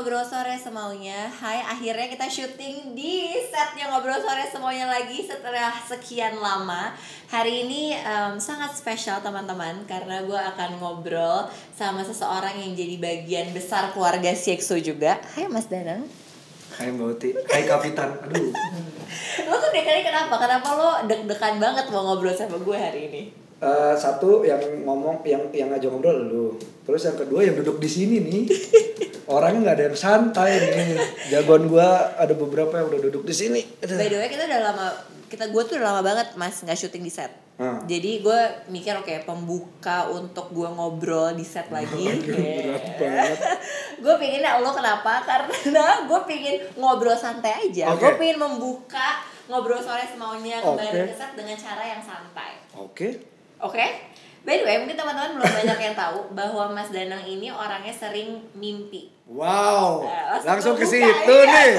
[0.00, 1.28] Ngobrol Sore Semaunya.
[1.28, 6.96] Hai, akhirnya kita syuting di setnya Ngobrol Sore Semaunya lagi setelah sekian lama.
[7.28, 13.52] Hari ini em, sangat spesial teman-teman Karena gue akan ngobrol sama seseorang yang jadi bagian
[13.52, 15.20] besar keluarga Siexo juga.
[15.36, 16.08] Hai Mas Danang.
[16.80, 18.56] Hai Mbak Uti, hai Kapitan, aduh.
[19.52, 20.40] Lo tuh dek kenapa?
[20.40, 23.22] Kenapa lo deg-degan banget mau ngobrol sama gue hari ini?
[23.60, 24.56] Eh, Satu yang
[24.88, 26.48] ngomong, yang yang ngajak ngobrol lu
[26.88, 28.44] Terus yang kedua yang duduk di sini nih
[29.36, 30.96] Orangnya nggak ada yang santai nih
[31.28, 33.62] Jagoan gua ada beberapa yang udah duduk di sini.
[33.78, 34.86] By the way kita udah lama
[35.30, 37.30] kita gue tuh udah lama banget mas nggak syuting di set.
[37.54, 37.86] Hmm.
[37.86, 38.40] Jadi gue
[38.72, 42.08] mikir oke pembuka untuk gue ngobrol di set lagi.
[44.02, 45.20] Gue pengen lo kenapa?
[45.28, 47.92] Karena gue pengen ngobrol santai aja.
[47.92, 48.00] Oke.
[48.00, 49.20] Gue pengen membuka
[49.52, 51.12] ngobrol sore semaunya kembali Oke.
[51.12, 52.50] ke set dengan cara yang santai.
[52.80, 53.08] Oke,
[53.60, 53.84] Oke?
[54.40, 58.40] By the way, mungkin teman-teman belum banyak yang tahu bahwa Mas Danang ini orangnya sering
[58.54, 59.12] mimpi.
[59.28, 61.04] wow, Eh, langsung ke situ
[61.38, 61.44] iya.
[61.46, 61.72] nih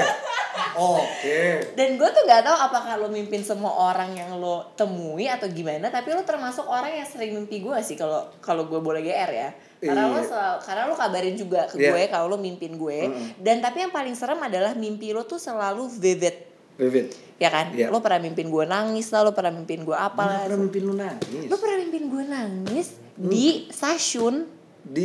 [0.72, 5.44] Oke Dan gue tuh gak tahu apakah lo mimpin semua orang yang lo temui atau
[5.46, 9.30] gimana, tapi lo termasuk orang yang sering mimpi gue sih kalau kalau gue boleh GR
[9.32, 9.50] ya.
[9.78, 10.24] Karena lo Iya.
[10.24, 11.90] selalu, karena lo kabarin juga ke Iya.
[11.90, 12.98] gue kalau lo mimpin gue.
[13.04, 13.28] Mm-mm.
[13.36, 16.36] Dan tapi yang paling serem adalah mimpi lo tuh selalu vivid,
[16.76, 17.70] Bebet, ya kan?
[17.70, 17.92] Iya.
[17.92, 20.40] Lo pernah mimpin gue nangis lah, lo pernah mimpin gue apa lah.
[20.48, 21.48] Pernah mimpin lu nangis?
[21.48, 23.28] Lo pernah mimpin gue nangis Hmm.
[23.28, 24.48] di stasiun.
[24.82, 25.04] Di,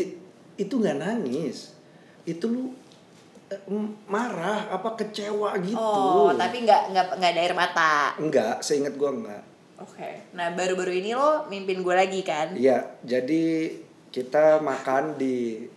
[0.57, 1.75] itu nggak nangis
[2.23, 2.63] Itu lu
[3.47, 3.61] eh,
[4.07, 7.93] marah, apa kecewa gitu Oh, tapi nggak nggak nggak ada air mata.
[8.17, 9.43] Enggak, seingat gua enggak
[9.77, 10.33] Oke.
[10.33, 12.57] Nah baru-baru ini lo mimpin gue lagi kan?
[12.57, 13.69] Iya, jadi
[14.09, 15.67] kita makan di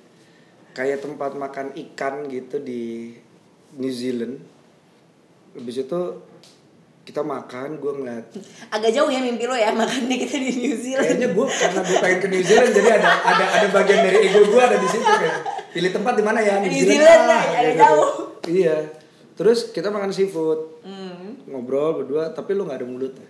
[0.72, 3.12] kayak tempat makan ikan gitu di
[3.76, 4.40] New Zealand.
[5.52, 6.00] Habis itu
[7.00, 8.24] kita makan, gue ngeliat
[8.70, 11.06] Agak jauh ya mimpi lo ya makannya kita di New Zealand.
[11.08, 14.40] kayaknya gue karena gue pengen ke New Zealand jadi ada ada ada bagian dari ego
[14.44, 15.36] gue ada di situ kayak
[15.70, 17.80] pilih tempat di mana ya New Zealand lah, ada gitu.
[17.80, 18.10] jauh.
[18.42, 18.76] Iya,
[19.34, 21.36] terus kita makan seafood Hmm.
[21.44, 23.28] ngobrol berdua tapi lu nggak ada mulutnya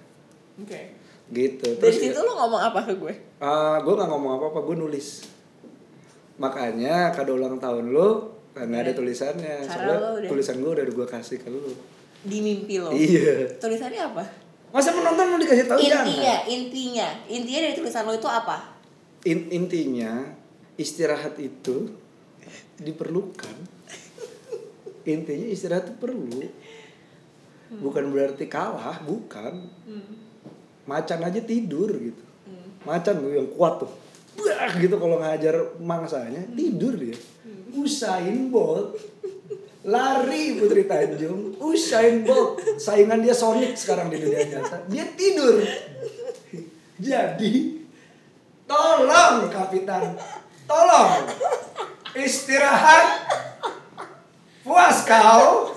[0.56, 0.80] Oke.
[1.28, 1.66] gitu.
[1.72, 3.14] Dari Terus situ lo ngomong apa ke gue?
[3.38, 5.24] Ah, gue nggak ngomong apa-apa, gue nulis.
[6.36, 9.56] Makanya kado ulang tahun lo nggak ada tulisannya.
[9.62, 11.64] Karena Soalnya lo tulisan gue udah gue kasih ke lo.
[12.20, 12.92] Di mimpi lo.
[12.92, 13.56] Iya.
[13.56, 14.24] Tulisannya apa?
[14.70, 16.46] Masa penonton mau dikasih tahu intinya, jangan?
[16.46, 18.78] intinya, intinya dari tulisan lo itu apa?
[19.26, 20.30] In- intinya
[20.78, 21.90] istirahat itu
[22.80, 23.56] diperlukan.
[25.10, 26.40] Intinya istirahat itu perlu.
[27.82, 29.68] Bukan berarti kalah, bukan.
[30.86, 32.22] Macan aja tidur gitu.
[32.86, 33.92] Macan tuh yang kuat tuh.
[34.40, 37.16] Wah, gitu kalau ngajar mangsanya tidur dia.
[37.74, 38.96] Usain Bolt
[39.84, 41.56] lari Putri Tanjung.
[41.56, 42.60] Usain Bolt.
[42.76, 44.84] Saingan dia Sonic sekarang di dunia nyata.
[44.90, 45.60] Dia tidur.
[47.00, 47.80] Jadi
[48.68, 50.16] tolong kapitan.
[50.68, 51.24] Tolong.
[52.12, 53.06] Istirahat.
[54.60, 55.72] Puas kau.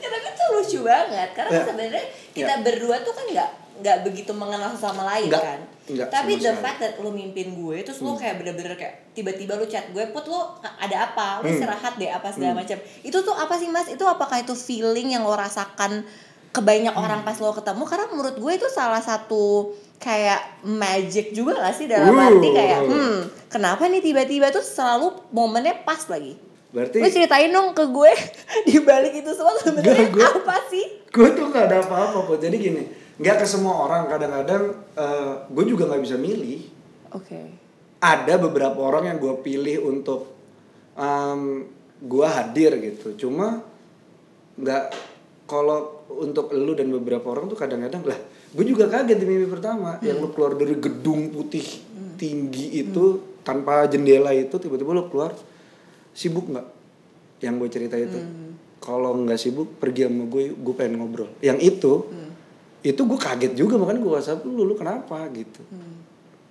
[0.00, 1.28] Ya tapi itu lucu banget.
[1.32, 1.64] Karena Ya.
[1.64, 2.04] sebenarnya
[2.36, 5.60] kita berdua tuh kan nggak nggak begitu mengenal sama lain Nggak, kan.
[5.86, 6.52] nggak tapi the sekali.
[6.52, 6.62] Hmm.
[6.62, 10.24] fact that lo mimpin gue terus lo kayak bener-bener kayak tiba-tiba lo chat gue put
[10.24, 10.40] lo
[10.76, 11.52] ada apa lo Hmm.
[11.52, 15.22] istirahat deh apa segala macam itu tuh apa sih mas itu apakah itu feeling yang
[15.22, 16.04] lo rasakan
[16.48, 17.00] ke banyak Hmm.
[17.00, 21.86] orang pas lo ketemu karena menurut gue itu salah satu kayak magic juga gak sih
[21.86, 22.26] dalam Uh.
[22.28, 23.16] arti kayak hmm
[23.48, 26.34] kenapa nih tiba-tiba tuh selalu momennya pas lagi
[26.70, 28.12] berarti Lo ceritain dong ke gue
[28.68, 30.86] di balik itu semua sebenarnya apa sih?
[31.04, 32.82] gue tuh nggak ada apa-apa kok jadi gini
[33.20, 34.08] nggak ke semua orang.
[34.08, 34.62] Kadang-kadang
[34.96, 36.80] eh, gue juga nggak bisa milih.
[37.10, 37.40] Oke.
[38.00, 40.32] ada beberapa orang yang gue pilih untuk
[40.96, 41.68] um,
[42.00, 43.12] gue hadir gitu.
[43.26, 43.60] Cuma
[44.56, 44.96] nggak
[45.44, 48.18] kalau untuk lu dan beberapa orang tuh kadang-kadang lah
[48.50, 50.00] gue juga kaget di mimpi pertama.
[50.00, 51.62] Yang lu keluar dari gedung putih
[52.16, 55.36] tinggi itu tanpa jendela itu tiba-tiba lu keluar
[56.16, 56.66] sibuk nggak?
[57.44, 58.18] Yang gue cerita itu.
[58.80, 61.28] Kalau nggak sibuk pergi sama gue gue pengen ngobrol.
[61.44, 61.92] Yang itu
[62.80, 65.60] itu gue kaget juga makanya gue whatsapp lu lu kenapa gitu.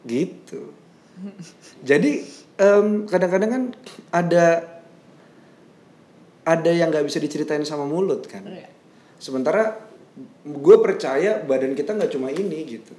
[0.06, 0.62] Gitu.
[1.82, 2.22] Jadi
[2.62, 3.64] em, kadang-kadang kan
[4.14, 4.46] ada
[6.46, 8.46] ada yang nggak bisa diceritain sama mulut kan.
[8.46, 8.70] Iya.
[9.20, 9.76] sementara
[10.48, 12.94] gue percaya badan kita nggak cuma ini gitu.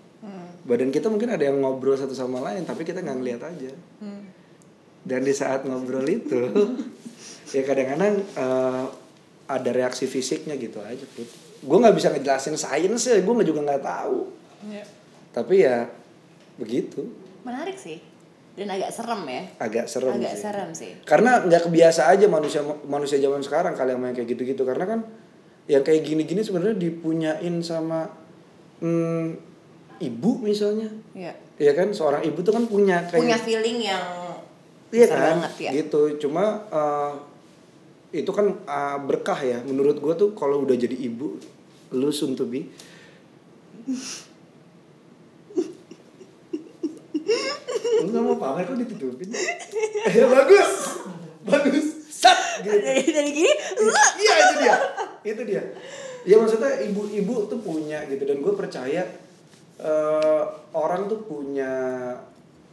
[0.61, 3.73] Badan kita mungkin ada yang ngobrol satu sama lain tapi kita nggak ngeliat aja.
[5.01, 6.41] Dan di saat ngobrol itu
[7.57, 8.85] ya kadang-kadang eh,
[9.51, 13.85] ada reaksi fisiknya gitu aja put gue nggak bisa ngejelasin sains ya gue juga nggak
[13.85, 14.19] tahu.
[14.61, 14.85] Iya.
[15.33, 15.89] tapi ya
[16.61, 17.07] begitu.
[17.47, 18.01] Menarik sih.
[18.59, 19.43] dan agak serem ya.
[19.57, 20.43] Agak serem agak sih.
[20.43, 20.93] serem sih.
[21.07, 24.69] Karena nggak kebiasa aja manusia manusia zaman sekarang kali yang main kayak gitu-gitu.
[24.69, 25.01] Karena kan
[25.71, 28.11] yang kayak gini-gini sebenarnya dipunyain sama
[28.85, 29.39] hmm,
[30.03, 30.93] ibu misalnya.
[31.17, 31.93] Ya Iya kan?
[31.93, 34.05] Seorang ibu tuh kan punya kayak punya feeling yang
[34.91, 35.71] Iya kan, banget ya.
[35.77, 36.19] Gitu.
[36.19, 37.13] Cuma eh,
[38.11, 39.59] itu kan eh, berkah ya.
[39.63, 41.39] Menurut gue tuh kalau udah jadi ibu,
[41.95, 42.67] lu soon to be.
[48.01, 49.29] lu gak mau pamer kok ditutupin?
[50.11, 50.71] ya bagus,
[51.45, 51.87] bagus.
[52.11, 52.77] Sat, gitu.
[52.77, 53.53] dari dari gini
[54.21, 54.77] Iya itu dia,
[55.25, 55.63] itu dia.
[56.29, 59.05] Ya maksudnya ibu-ibu tuh punya gitu dan gue percaya
[59.81, 60.43] eh,
[60.77, 61.73] orang tuh punya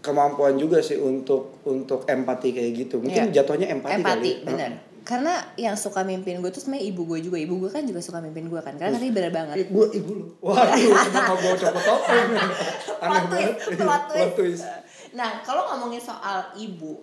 [0.03, 2.99] kemampuan juga sih untuk untuk empati kayak gitu.
[2.99, 3.43] Mungkin Iya.
[3.43, 4.47] jatuhnya empati, empati kali.
[4.47, 8.03] bener karena yang suka mimpin gue tuh sebenarnya ibu gue juga ibu gue kan juga
[8.03, 10.25] suka mimpin gue kan karena tadi bener banget Eh, gue ibu lu.
[10.37, 12.29] Waduh, kenapa gue copot topeng?
[13.07, 13.55] Aneh banget.
[13.73, 14.19] plot twist.
[14.19, 14.63] Plot twist.
[15.07, 16.99] Nah, kalau ngomongin soal ibu,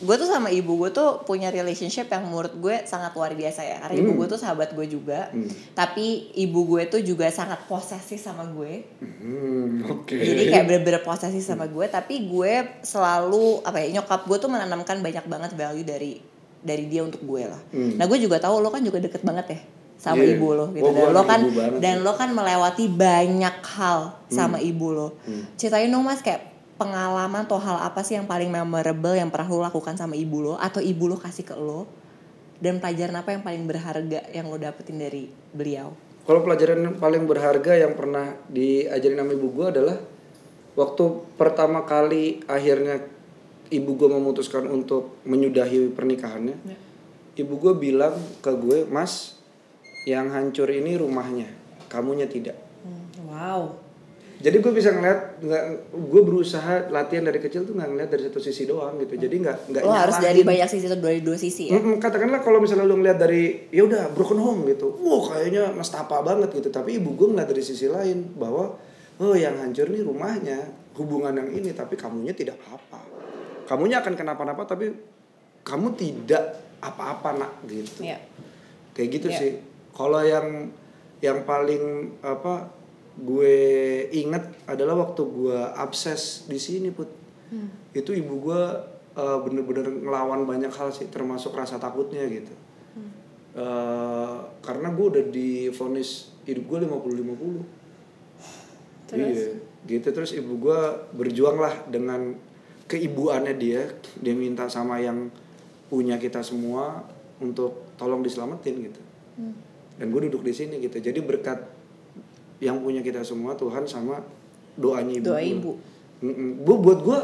[0.00, 3.76] gue tuh sama ibu gue tuh punya relationship yang menurut gue sangat luar biasa ya.
[3.78, 4.18] Karena ibu Hmm.
[4.18, 5.52] gue tuh sahabat gue juga, Hmm.
[5.72, 8.88] tapi ibu gue tuh juga sangat posesif sama gue.
[9.84, 10.16] Oke.
[10.16, 12.52] Jadi kayak bener-bener posesif sama gue, tapi gue
[12.82, 16.12] selalu apa ya nyokap gue tuh menanamkan banyak banget value dari
[16.62, 17.60] dari dia untuk gue lah.
[17.74, 17.98] Hmm.
[17.98, 19.60] Nah gue juga tahu lo kan juga deket banget ya
[19.98, 20.34] sama Iya.
[20.34, 20.86] ibu lo gitu.
[20.86, 21.40] Oh, Dan lo kan
[21.78, 25.08] dan lo kan melewati banyak hal sama ibu lo.
[25.26, 25.46] Hmm.
[25.58, 29.62] Ceritain dong mas kayak pengalaman atau hal apa sih yang paling memorable yang pernah lo
[29.62, 31.86] lakukan sama ibu lo atau ibu lo kasih ke lo
[32.58, 35.94] dan pelajaran apa yang paling berharga yang lo dapetin dari beliau?
[36.22, 39.98] Kalau pelajaran paling berharga yang pernah diajarin sama ibu gue adalah
[40.78, 41.04] waktu
[41.34, 43.02] pertama kali akhirnya
[43.72, 46.56] ibu gue memutuskan untuk menyudahi pernikahannya.
[46.68, 46.78] Ya.
[47.40, 48.12] Ibu gue bilang
[48.44, 49.40] ke gue, Mas,
[50.04, 51.48] yang hancur ini rumahnya,
[51.88, 52.60] kamunya tidak.
[52.84, 53.72] Hmm, wow.
[54.42, 55.64] Jadi gue bisa ngeliat, nggak,
[55.94, 59.14] gue berusaha latihan dari kecil tuh nggak ngeliat dari satu sisi doang gitu.
[59.14, 60.28] Jadi nggak nggak Lo harus nyalahin.
[60.34, 61.78] dari banyak sisi atau dari dua sisi ya.
[61.78, 66.50] Katakanlah kalau misalnya lu ngeliat dari ya udah broken home gitu, wow kayaknya nestapa banget
[66.58, 66.74] gitu.
[66.74, 68.74] Tapi ibu gue ngeliat dari sisi lain bahwa
[69.22, 70.58] oh yang hancur nih rumahnya,
[70.98, 73.01] hubungan yang ini, tapi kamunya tidak apa-apa.
[73.72, 74.92] Kamunya akan kenapa-napa tapi
[75.64, 78.04] kamu tidak apa-apa nak gitu.
[78.04, 78.20] Iya.
[78.92, 79.38] Kayak gitu Iya.
[79.40, 79.52] sih.
[79.96, 80.68] Kalau yang
[81.24, 82.68] yang paling apa
[83.16, 83.56] gue
[84.12, 87.08] inget adalah waktu gue abses di sini put.
[87.48, 87.72] Hmm.
[87.96, 88.60] Itu ibu gue
[89.16, 92.52] uh, bener-bener ngelawan banyak hal sih, termasuk rasa takutnya gitu.
[92.92, 93.12] Hmm.
[93.56, 97.82] Uh, karena gue udah divonis hidup gue 50-50
[99.12, 99.36] Terus?
[99.36, 99.48] Iya,
[99.82, 100.80] gitu terus ibu gue
[101.12, 102.32] berjuang lah dengan
[102.92, 103.88] keibuannya dia,
[104.20, 105.32] dia minta sama yang
[105.88, 107.00] punya kita semua
[107.40, 109.00] untuk tolong diselamatin gitu.
[109.40, 109.56] Hmm.
[109.96, 111.00] Dan gue duduk di sini gitu.
[111.00, 111.64] Jadi berkat
[112.60, 114.20] yang punya kita semua Tuhan sama
[114.76, 115.26] doanya ibu.
[115.32, 115.72] Doa ibu.
[116.62, 117.18] Bu buat gue,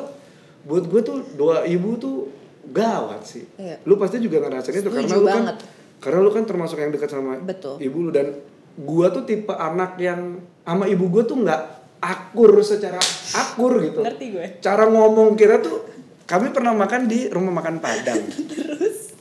[0.64, 2.32] buat gue tuh doa ibu tuh
[2.72, 3.44] gawat sih.
[3.56, 3.80] Iya.
[3.84, 5.56] Lu pasti juga ngerasain itu karena lu banget.
[5.60, 7.82] kan karena lu kan termasuk yang dekat sama Betul.
[7.82, 8.38] ibu lu dan
[8.78, 11.60] gua tuh tipe anak yang sama ibu gua tuh nggak
[11.98, 12.98] akur secara
[13.32, 14.00] akur gitu.
[14.00, 14.46] Ngerti gue.
[14.58, 15.82] Cara ngomong kita tuh
[16.24, 18.20] kami pernah makan di rumah makan Padang.
[18.50, 19.12] Terus?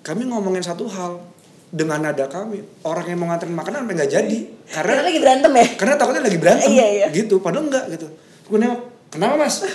[0.00, 1.20] Kami ngomongin satu hal
[1.68, 5.52] dengan nada kami orang yang mau nganterin makanan sampai nggak jadi Kita karena lagi berantem
[5.52, 5.66] ya?
[5.76, 7.06] karena takutnya lagi berantem Iya, iya.
[7.12, 8.06] gitu padahal enggak gitu
[8.48, 8.80] gue nengok
[9.12, 9.68] kenapa mas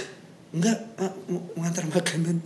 [0.49, 2.41] enggak ah, mau ngantar makanan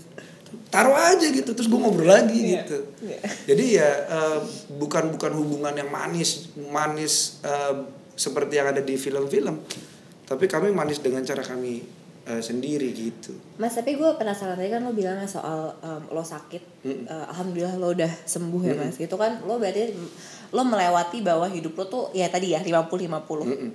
[0.67, 2.67] taruh aja gitu terus gue ngobrol lagi Iya.
[2.67, 2.77] gitu
[3.07, 3.19] Iya.
[3.47, 4.37] jadi ya eh,
[4.75, 9.61] bukan bukan hubungan yang manis manis eh, seperti yang ada di film-film
[10.25, 11.85] tapi kami manis dengan cara kami
[12.25, 16.83] eh, sendiri gitu Mas, tapi gue penasaran tadi kan lo bilang soal um, lo sakit,
[16.83, 17.05] Mm-mm.
[17.07, 18.89] Uh, alhamdulillah lo udah sembuh ya Mm-mm.
[18.89, 18.97] mas.
[18.97, 19.95] Gitu kan lo berarti
[20.49, 23.07] lo melewati bahwa hidup lo tuh ya tadi ya 50-50
[23.47, 23.71] Mm-mm.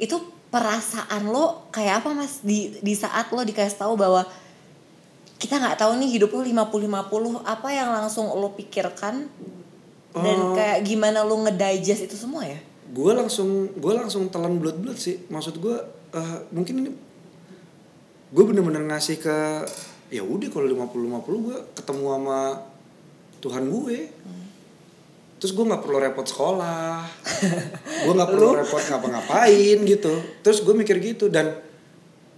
[0.00, 0.16] Itu
[0.48, 4.24] perasaan lo kayak apa mas di di saat lo dikasih tahu bahwa
[5.36, 9.28] kita nggak tahu nih hidup lo 50-50 apa yang langsung lo pikirkan
[10.10, 10.58] dan Oh.
[10.58, 12.58] kayak gimana lo ngedigest itu semua ya?
[12.90, 15.22] Gue langsung gue langsung telan blood blood sih.
[15.30, 15.76] Maksud gue
[16.14, 16.90] eh, mungkin ini
[18.30, 19.38] gue bener-bener ngasih ke
[20.10, 22.40] ya udah kalau 50 50 gue ketemu sama
[23.38, 23.98] Tuhan gue.
[25.40, 27.00] Terus gue nggak perlu repot sekolah.
[28.04, 30.12] Gue nggak perlu repot ngapa-ngapain gitu.
[30.44, 31.56] Terus gue mikir gitu dan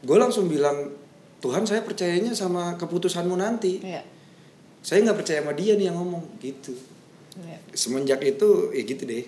[0.06, 0.94] gue langsung bilang
[1.42, 3.82] Tuhan saya percayanya sama keputusanmu nanti.
[3.82, 4.06] Iya.
[4.82, 6.74] saya nggak percaya sama dia nih yang ngomong gitu.
[7.38, 7.58] Iya.
[7.72, 9.24] semenjak itu ya gitu deh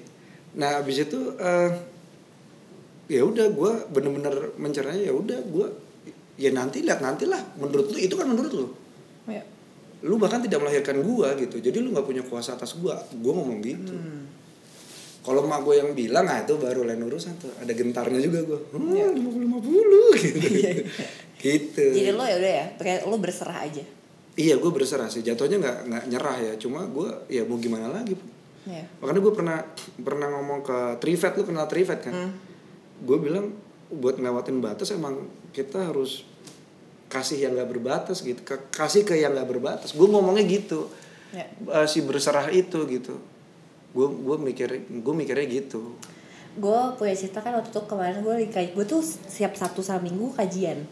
[0.54, 1.70] nah abis itu eh
[3.04, 5.66] ya udah gue bener-bener menceranya ya udah gue
[6.40, 8.66] ya nanti lihat nantilah menurut lu itu kan menurut lu.
[9.28, 9.44] Iya.
[10.04, 11.56] lu bahkan tidak melahirkan gue gitu.
[11.64, 13.94] Jadi lu nggak punya kuasa atas gue gue ngomong gitu.
[13.94, 14.24] Hmm.
[15.24, 17.48] kalau mak gue yang bilang ah itu baru lain urusan tuh.
[17.60, 18.58] Ada gentarnya juga gue
[18.94, 19.08] Iya.
[19.08, 20.38] hmm, lima puluh lima puluh gitu
[21.44, 21.84] gitu.
[21.96, 23.84] Jadi lo ya udah ya kayak lo berserah aja.
[24.36, 25.24] Iya gue berserah sih.
[25.24, 26.52] Jatuhnya nggak nggak nyerah ya.
[26.60, 28.16] Cuma gue ya mau gimana lagi
[28.64, 29.58] ya makanya gue pernah
[30.00, 32.14] pernah ngomong ke Trivet lu kenal Trivet kan?
[32.14, 32.32] Hmm.
[33.04, 33.52] gue bilang
[33.92, 36.24] buat ngelewatin batas emang kita harus
[37.14, 38.42] kasih yang nggak berbatas gitu.
[38.42, 39.94] Ke- kasih ke yang nggak berbatas.
[39.94, 40.90] Gue ngomongnya gitu.
[41.30, 41.46] Ya.
[41.46, 43.22] Eh, si berserah itu gitu.
[43.94, 45.94] Gue gue mikir gue mikirnya gitu.
[46.58, 50.86] Gue punya cerita kan waktu itu kemarin gue gue tuh siap sabtu sama minggu kajian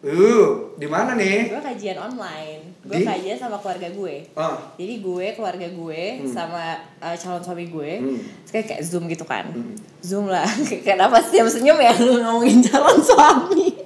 [0.00, 1.50] uh di mana nih?
[1.50, 2.62] Gue kajian online.
[2.86, 4.22] Gue kajian sama keluarga gue.
[4.32, 4.54] Ah.
[4.74, 8.18] Jadi gue keluarga gue sama uh, calon suami gue Hmm.
[8.46, 9.50] terus kayak, kayak zoom gitu kan.
[9.98, 10.46] Zoom lah.
[10.86, 11.90] Kenapa sih yang senyum ya?
[12.22, 13.74] Ngomongin calon suami.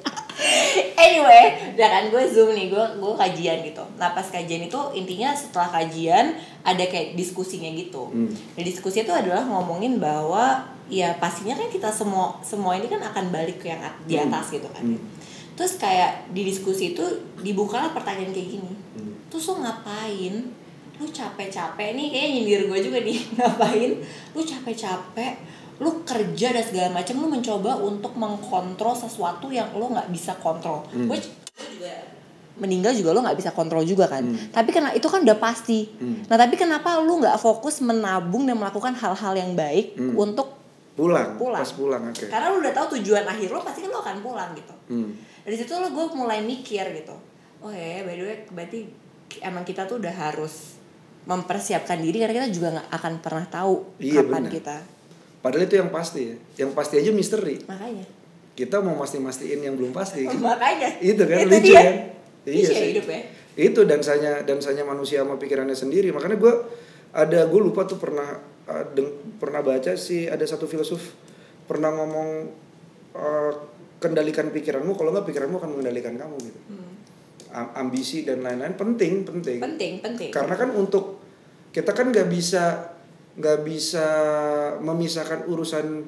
[0.94, 2.68] Anyway udah kan gue zoom nih.
[2.68, 3.80] Gue gue kajian gitu.
[3.96, 8.12] Nah pas kajian itu intinya setelah kajian ada kayak diskusinya gitu.
[8.12, 8.28] Hmm.
[8.28, 13.32] nah diskusi itu adalah ngomongin bahwa ya pastinya kan kita semua semua ini kan akan
[13.32, 14.28] balik ke yang di Hmm.
[14.28, 14.84] atas gitu kan.
[14.84, 15.00] Hmm.
[15.52, 17.04] Terus kayak di diskusi itu
[17.38, 19.12] dibukalah pertanyaan kayak gini Hmm.
[19.26, 20.34] terus lo ngapain
[20.94, 23.90] lu capek-capek nih kayak nyindir gue juga nih ngapain
[24.30, 25.32] lu capek-capek
[25.78, 30.84] lu kerja dan segala macam lu mencoba untuk mengkontrol sesuatu yang lo nggak bisa kontrol
[30.88, 31.06] Hmm.
[31.06, 31.90] which juga
[32.54, 34.36] meninggal juga lo nggak bisa kontrol juga kan Hmm.
[34.50, 36.22] tapi karena itu kan udah pasti Hmm.
[36.26, 40.14] nah tapi kenapa lu nggak fokus menabung dan melakukan hal-hal yang baik Hmm.
[40.14, 40.60] untuk
[40.92, 41.56] pulang, Pulang.
[41.58, 44.50] pas pulang oke karena lu udah tahu tujuan akhir lo pasti kan lo akan pulang
[44.52, 45.10] gitu Hmm.
[45.42, 47.14] Dari situ lo gue mulai mikir gitu.
[47.58, 48.80] Oh ya by the way berarti
[49.40, 50.78] emang kita tuh udah harus
[51.22, 54.52] mempersiapkan diri karena kita juga nggak akan pernah tahu Iya, kapan benar.
[54.52, 54.76] kita.
[55.38, 56.36] Padahal itu yang pasti ya.
[56.58, 57.56] Yang pasti aja misteri.
[57.62, 58.06] Makanya.
[58.52, 60.34] Kita mau mastiin-mastiin yang belum pasti kan?
[60.36, 60.98] makanya.
[60.98, 61.78] Itu kan Itu lucu dia.
[61.78, 61.94] kan
[62.42, 62.86] Iya sih.
[62.92, 63.20] hidup ya.
[63.54, 66.10] Itu dansanya dansanya manusia sama pikirannya sendiri.
[66.10, 66.54] Makanya gue
[67.12, 68.26] ada gue lupa tuh pernah
[68.64, 71.14] uh, deng- pernah baca sih ada satu filsuf
[71.62, 72.28] pernah ngomong
[73.12, 73.52] uh,
[74.02, 76.60] kendalikan pikiranmu kalau nggak pikiranmu akan mengendalikan kamu gitu.
[76.68, 76.90] Hmm.
[77.52, 79.58] Am- ambisi dan lain-lain penting penting.
[79.58, 80.28] Penting penting.
[80.28, 81.22] Karena kan untuk
[81.70, 82.92] kita kan nggak bisa
[83.32, 84.06] nggak bisa
[84.78, 86.04] memisahkan urusan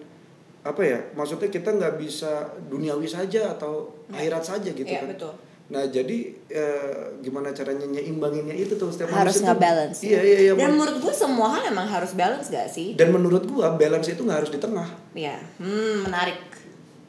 [0.60, 5.08] apa ya maksudnya kita nggak bisa duniawi saja atau akhirat saja gitu Iya, kan.
[5.08, 5.32] betul.
[5.64, 10.04] nah jadi eh, gimana caranya nyeimbanginnya itu tuh setiap harus tuh- nge-balance.
[10.04, 12.92] Iya iya iya dan men- menurut gue semua hal emang harus balance gak sih?
[12.92, 14.84] Dan menurut gua balance itu nggak harus di tengah.
[15.14, 16.40] Ya hmm menarik.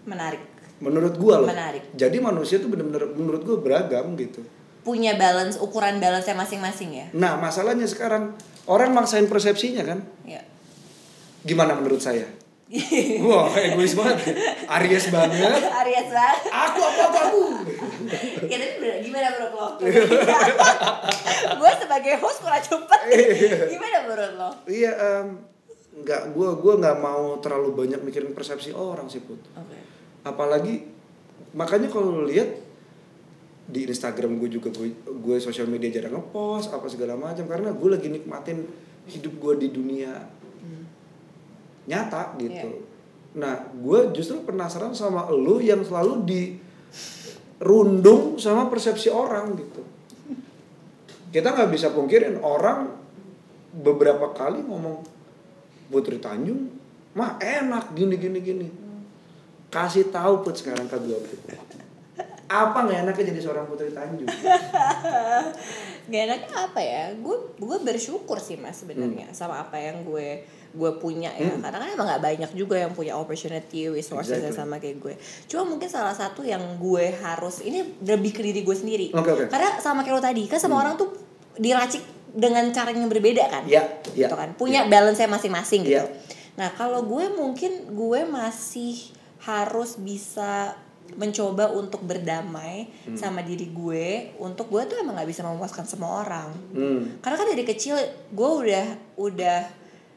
[0.05, 0.43] Menarik
[0.85, 1.89] menurut gua loh Menarik.
[1.91, 4.45] jadi manusia tuh bener-bener menurut gua beragam gitu
[4.81, 10.45] punya balance ukuran balance masing-masing ya nah masalahnya sekarang orang maksain persepsinya kan ya
[11.41, 12.25] gimana menurut saya
[13.21, 14.33] Wah, egois banget.
[14.65, 15.53] Aries banget.
[15.79, 17.43] Aries banget Aku aku aku aku.
[18.43, 19.67] ya tapi bener- gimana menurut lo?
[21.53, 22.99] gue sebagai host kurang cepet
[23.69, 24.49] Gimana menurut lo?
[24.65, 25.27] Iya, em,
[25.95, 29.39] nggak gua gua nggak mau terlalu banyak mikirin persepsi orang sih put.
[29.53, 29.77] Oke
[30.25, 30.81] Apalagi
[31.53, 32.49] makanya kalau lu lihat
[33.65, 37.89] di Instagram gue juga gue gue sosial media jarang ngepost apa segala macam karena gue
[37.89, 38.61] lagi nikmatin
[39.09, 40.11] hidup gue di dunia
[41.85, 42.69] nyata gitu.
[42.73, 42.81] Iya.
[43.35, 46.23] Nah, gue justru penasaran sama lu yang selalu
[47.59, 49.81] dirundung sama persepsi orang gitu.
[51.29, 52.89] Kita nggak bisa pungkirin orang
[53.75, 55.03] beberapa kali ngomong
[55.91, 56.71] Putri Tanjung
[57.13, 58.84] mah enak gini gini gini.
[59.75, 61.43] Kasih tahu put sekarang ke gue Put.
[62.47, 64.29] Apa nggak enaknya jadi seorang Putri Tanjung?
[66.05, 67.09] Gak enaknya apa ya?
[67.17, 71.49] Gue gue bersyukur sih mas sebenarnya sama apa yang gue gue punya ya.
[71.49, 71.65] Hmm.
[71.65, 74.61] Karena kan emang gak banyak juga yang punya opportunity, resources yang Exactly.
[74.61, 75.13] sama kayak gue.
[75.49, 79.07] Cuma mungkin salah satu yang gue harus ini lebih ke diri gue sendiri.
[79.17, 79.45] Oke, oke.
[79.49, 81.09] Karena sama kayak lo tadi kan sama orang tuh
[81.57, 83.63] diracik dengan cara yang berbeda kan.
[83.65, 83.81] Ya,
[84.13, 84.29] ya.
[84.29, 86.05] gitu kan punya balance-nya masing-masing gitu.
[86.05, 86.05] Iya.
[86.55, 89.15] Nah, kalau gue mungkin gue masih
[89.45, 90.73] harus bisa
[91.13, 93.13] mencoba untuk berdamai Hmm.
[93.13, 96.49] sama diri gue untuk gue tuh emang nggak bisa memuaskan semua orang.
[96.73, 97.21] Hmm.
[97.21, 97.93] Karena kan dari kecil
[98.33, 98.85] gue udah
[99.15, 99.59] udah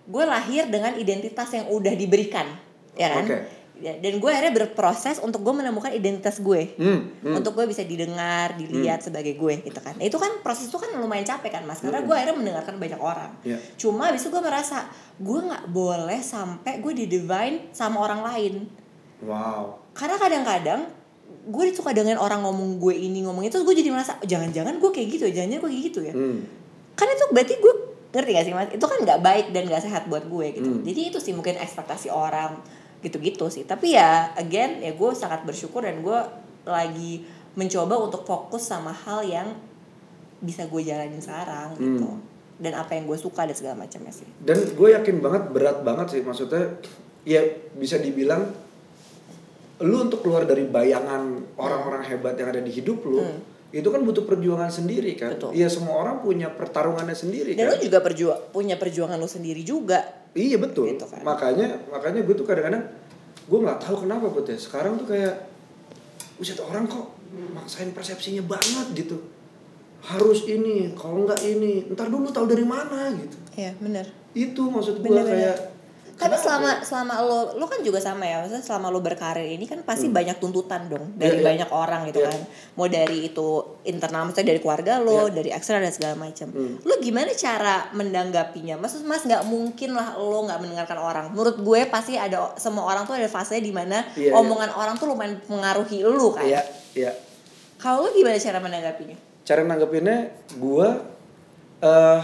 [0.09, 2.49] gue lahir dengan identitas yang udah diberikan,
[2.97, 3.25] ya kan?
[3.29, 3.39] Oke.
[3.79, 7.15] Ya, Dan gue akhirnya berproses untuk gue menemukan identitas gue Hmm.
[7.23, 7.37] hmm.
[7.37, 9.95] untuk gue bisa didengar, dilihat sebagai gue gitu kan.
[9.95, 12.99] Nah, itu kan proses itu kan lumayan capek kan mas, karena gue akhirnya mendengarkan banyak
[12.99, 13.31] orang.
[13.47, 13.61] Ya.
[13.77, 14.89] Cuma abis itu gue merasa
[15.21, 18.55] gue nggak boleh sampai gue di divine sama orang lain.
[19.23, 19.83] Wow.
[19.95, 20.81] Karena kadang-kadang
[21.49, 25.09] gue suka dengan orang ngomong gue ini ngomong itu, gue jadi merasa jangan-jangan gue kayak
[25.13, 26.15] gitu ya, jangan-jangan gue kayak gitu ya.
[26.15, 26.39] Hmm.
[26.95, 27.75] Kan itu berarti gue
[28.09, 28.69] ngerti gak sih mas?
[28.73, 30.71] Itu kan nggak baik dan nggak sehat buat gue gitu.
[30.71, 30.83] Hmm.
[30.85, 32.57] Jadi itu sih mungkin ekspektasi orang
[33.05, 33.65] gitu-gitu sih.
[33.69, 36.19] Tapi ya again ya gue sangat bersyukur dan gue
[36.69, 37.25] lagi
[37.57, 39.49] mencoba untuk fokus sama hal yang
[40.39, 42.09] bisa gue jalanin sekarang gitu.
[42.09, 42.23] Hmm.
[42.59, 44.27] Dan apa yang gue suka dan segala macamnya sih.
[44.43, 46.79] Dan gue yakin banget berat banget sih maksudnya
[47.23, 47.43] ya
[47.77, 48.51] bisa dibilang
[49.81, 51.23] lu untuk keluar dari bayangan
[51.55, 53.39] orang-orang hebat yang ada di hidup lu Hmm.
[53.71, 57.85] itu kan butuh perjuangan sendiri kan iya semua orang punya pertarungannya sendiri Dan kan lu
[57.85, 60.01] juga perjuang punya perjuangan lu sendiri juga.
[60.33, 61.21] iya betul Gitu kan.
[61.21, 62.83] makanya makanya gue tuh kadang-kadang
[63.45, 65.47] gue nggak tahu kenapa put ya sekarang tuh kayak
[66.35, 67.19] Buset orang kok
[67.53, 69.19] maksain persepsinya banget gitu
[70.01, 74.07] harus ini kalau nggak ini ntar dulu tahu dari mana gitu Iya, benar.
[74.33, 75.78] itu maksud gue kayak
[76.19, 79.65] Tapi kenapa selama selama lo lo kan juga sama ya, maksudnya selama lo berkarir ini
[79.65, 81.47] kan pasti banyak tuntutan dong dari Iya, iya.
[81.47, 82.29] banyak orang gitu Iya.
[82.29, 82.41] kan.
[82.75, 83.49] Mau dari itu
[83.85, 85.35] internal, maksudnya dari keluarga lo, Iya.
[85.35, 86.51] dari ekstra dan segala macam.
[86.51, 86.83] Hmm.
[86.83, 88.75] Lo gimana cara mendanggapinya?
[88.77, 91.25] Maksud Mas nggak mungkin lah lo nggak mendengarkan orang.
[91.31, 94.33] Menurut gue pasti ada semua orang tuh ada fase di mana Iya, iya.
[94.35, 96.43] omongan orang tuh lumayan mengaruhi lo kan.
[96.43, 97.15] iya iya
[97.79, 99.15] Kalau lo gimana cara menanggapinya?
[99.41, 100.19] cara nanggepinnya
[100.59, 100.89] gue
[101.79, 102.21] eh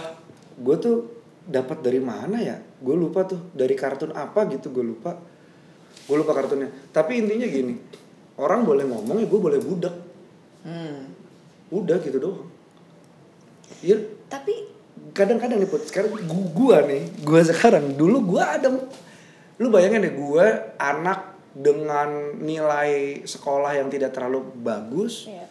[0.56, 0.96] gue tuh
[1.44, 5.16] dapat dari mana ya gue lupa tuh dari kartun apa gitu gue lupa.
[6.04, 6.68] Gue lupa kartunnya.
[6.92, 7.74] Tapi intinya gini
[8.36, 9.94] orang boleh ngomong ya gue boleh budak.
[10.64, 11.12] Hmm.
[11.72, 12.46] udah gitu doang.
[13.80, 14.00] Iya.
[14.28, 14.54] Tapi
[15.12, 18.66] kadang-kadang nih put sekarang gu- gua nih gua sekarang dulu gua ada
[19.58, 25.46] lu bayangin deh gua anak dengan nilai sekolah yang tidak terlalu bagus ya,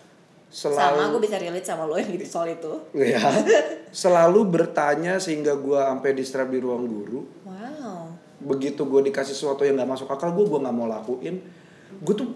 [0.54, 2.70] selalu sama gue bisa relate sama lo yang gitu soal itu.
[2.94, 3.18] ya
[3.90, 8.14] selalu bertanya sehingga gua sampai distrap di ruang guru Wow.
[8.44, 11.42] begitu gue dikasih sesuatu yang nggak masuk akal gue gue nggak mau lakuin
[12.06, 12.30] gue tuh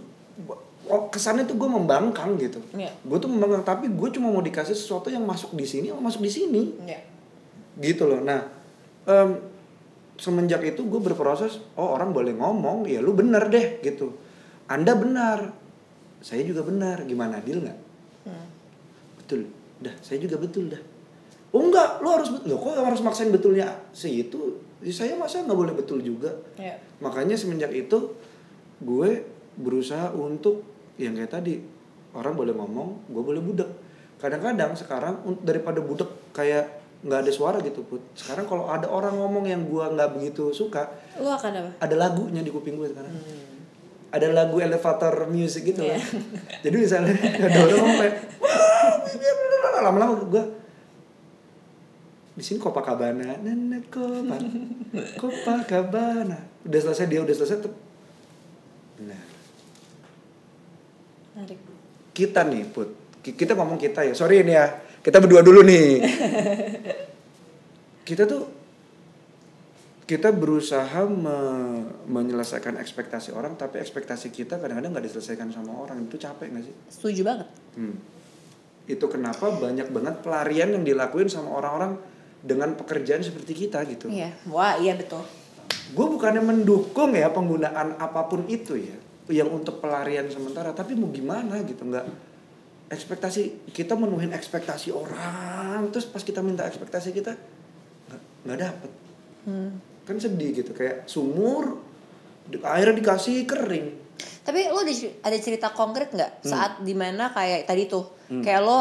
[0.87, 2.89] oh, kesannya tuh gue membangkang gitu Iya.
[2.89, 6.25] gue tuh membangkang tapi gue cuma mau dikasih sesuatu yang masuk di sini oh masuk
[6.25, 6.97] di sini Ya.
[7.77, 8.49] gitu loh nah
[9.05, 9.37] em,
[10.17, 14.17] semenjak itu gue berproses oh orang boleh ngomong ya lu bener deh gitu
[14.65, 15.53] anda benar
[16.17, 17.77] saya juga benar gimana deal nggak.
[19.27, 19.43] Betul
[19.77, 20.79] dah saya juga betul dah
[21.49, 24.39] oh enggak lu harus betul loh kok harus maksain betulnya sih itu
[24.77, 26.77] Ya, saya masa nggak boleh betul juga Ya.
[26.97, 28.13] makanya semenjak itu
[28.77, 29.09] gue
[29.55, 30.61] berusaha untuk
[30.95, 31.57] yang kayak tadi
[32.13, 33.65] orang boleh ngomong gue boleh budak
[34.15, 36.69] kadang-kadang sekarang daripada budak kayak
[37.01, 40.93] nggak ada suara gitu put sekarang kalau ada orang ngomong yang gue nggak begitu suka
[41.15, 41.69] Lo akan apa?
[41.79, 43.57] ada lagunya di kuping gue sekarang Hmm.
[44.13, 45.97] ada lagu elevator music gitu Iya.
[45.97, 46.05] lah
[46.61, 48.15] jadi misalnya ada orang ngomong kayak
[49.79, 50.43] lama-lama gue
[52.33, 54.37] di sini Copacabana, nana Copa,
[55.19, 56.37] Copacabana.
[56.61, 57.73] Udah selesai dia udah selesai tuh.
[59.01, 59.23] Nah,
[61.33, 61.57] Menarik.
[62.13, 62.93] kita nih put,
[63.25, 64.13] Ki- kita ngomong kita ya.
[64.13, 64.69] Sorry ini ya,
[65.01, 66.05] kita berdua dulu nih.
[68.07, 68.53] kita tuh
[70.05, 76.05] kita berusaha me- menyelesaikan ekspektasi orang, tapi ekspektasi kita kadang-kadang nggak diselesaikan sama orang.
[76.05, 76.75] Itu capek nggak sih?
[76.93, 77.47] Setuju banget.
[77.73, 77.97] Hmm.
[78.87, 81.99] Itu kenapa banyak banget pelarian yang dilakuin sama orang-orang
[82.39, 84.07] dengan pekerjaan seperti kita gitu.
[84.07, 84.31] Iya.
[84.47, 85.21] Wah, iya betul.
[85.91, 88.95] Gue bukannya mendukung ya penggunaan apa pun itu ya,
[89.31, 90.71] yang untuk pelarian sementara.
[90.71, 92.07] Tapi mau gimana gitu nggak
[92.87, 97.35] ekspektasi kita menuhin ekspektasi orang, terus pas kita minta ekspektasi kita
[98.07, 98.91] nggak nggak dapet.
[99.43, 99.79] Hmm.
[100.07, 101.83] Kan sedih gitu kayak sumur
[102.47, 104.06] airnya dikasih kering.
[104.17, 108.39] Tapi lo ada cer- ada cerita konkret nggak saat di mana kayak tadi tuh Hmm.
[108.39, 108.79] kayak lo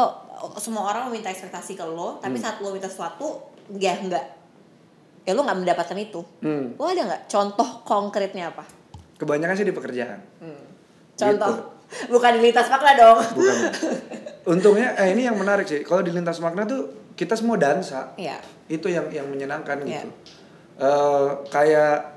[0.55, 2.43] semua orang meminta ekspektasi ke lo, tapi Hmm.
[2.43, 3.41] saat lo minta sesuatu
[3.73, 4.21] ya enggak,
[5.23, 6.21] ya lo nggak mendapatkan itu.
[6.39, 6.73] Hmm.
[6.73, 8.61] Lo ada nggak contoh konkretnya apa?
[9.15, 10.19] Kebanyakan sih di pekerjaan.
[11.13, 11.63] Contoh, Gitu.
[12.13, 13.17] bukan di lintas makna dong.
[13.33, 13.55] Bukan.
[14.53, 15.81] Untungnya eh ini yang menarik sih.
[15.81, 18.13] Kalau di lintas makna tuh kita semua dansa.
[18.13, 18.37] Iya.
[18.67, 19.89] Itu yang yang menyenangkan Iya.
[19.97, 20.09] gitu.
[20.77, 22.13] Eh kayak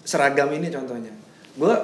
[0.00, 1.10] seragam ini contohnya.
[1.52, 1.74] Gua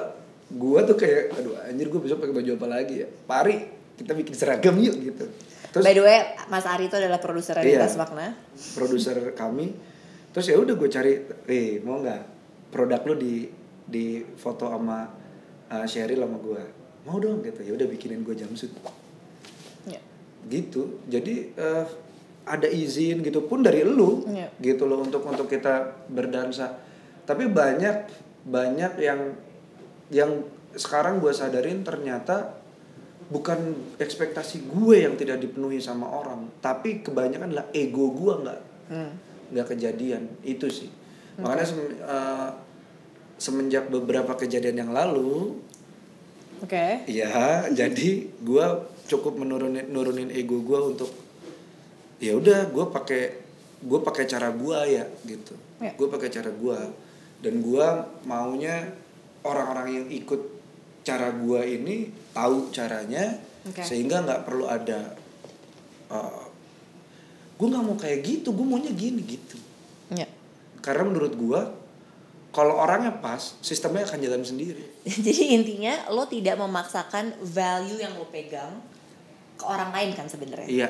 [0.47, 3.07] gua tuh kayak aduh anjir gue besok pakai baju apa lagi ya.
[3.07, 3.55] Pari
[3.95, 5.25] kita bikin seragam yuk gitu.
[5.71, 7.81] Terus By the way, Mas Ari itu adalah produser Iya.
[7.81, 8.31] lintas makna.
[8.73, 9.75] produser kami
[10.31, 11.13] terus ya udah gue cari
[11.47, 12.21] eh mau nggak
[12.67, 13.47] produk lu di
[13.81, 14.05] di
[14.35, 15.07] foto sama
[15.65, 16.63] uh, Sheryl sama gue
[17.03, 18.75] mau dong gitu ya udah bikinin gue jumpsuit
[19.85, 20.01] Iya.
[20.45, 21.85] gitu jadi eh,
[22.43, 24.51] ada izin gitu pun dari lu Iya.
[24.59, 26.83] gitu loh untuk untuk kita berdansa
[27.23, 27.95] tapi banyak
[28.43, 29.39] banyak yang
[30.07, 32.59] yang sekarang gue sadarin ternyata
[33.25, 33.57] bukan
[33.97, 39.09] ekspektasi gue yang tidak dipenuhi sama orang tapi kebanyakan adalah ego gue nggak Hmm.
[39.49, 40.93] nggak kejadian itu sih
[41.35, 42.49] makanya sem- eh,
[43.35, 45.57] semenjak beberapa kejadian yang lalu
[46.61, 47.01] Oke.
[47.05, 47.33] ya
[47.79, 48.65] jadi gue
[49.05, 51.09] cukup menurunin nurunin ego gue untuk
[52.17, 53.23] ya udah gue pakai
[53.81, 55.91] gue pakai cara gue ya gitu Ya.
[55.91, 56.79] gue pakai cara gue
[57.41, 57.87] dan gue
[58.23, 58.95] maunya
[59.45, 60.41] orang-orang yang ikut
[61.05, 61.95] cara gue ini
[62.33, 63.85] tahu caranya Oke.
[63.85, 65.13] sehingga nggak perlu ada
[67.55, 69.55] gue nggak mau kayak gitu gue maunya gini gitu
[70.11, 70.27] Iya.
[70.85, 71.61] karena menurut gue
[72.51, 74.85] kalau orangnya pas sistemnya akan jalan sendiri
[75.25, 78.79] Jadi intinya lo tidak memaksakan value yang lo pegang
[79.55, 80.67] ke orang lain kan sebenarnya.
[80.67, 80.89] iya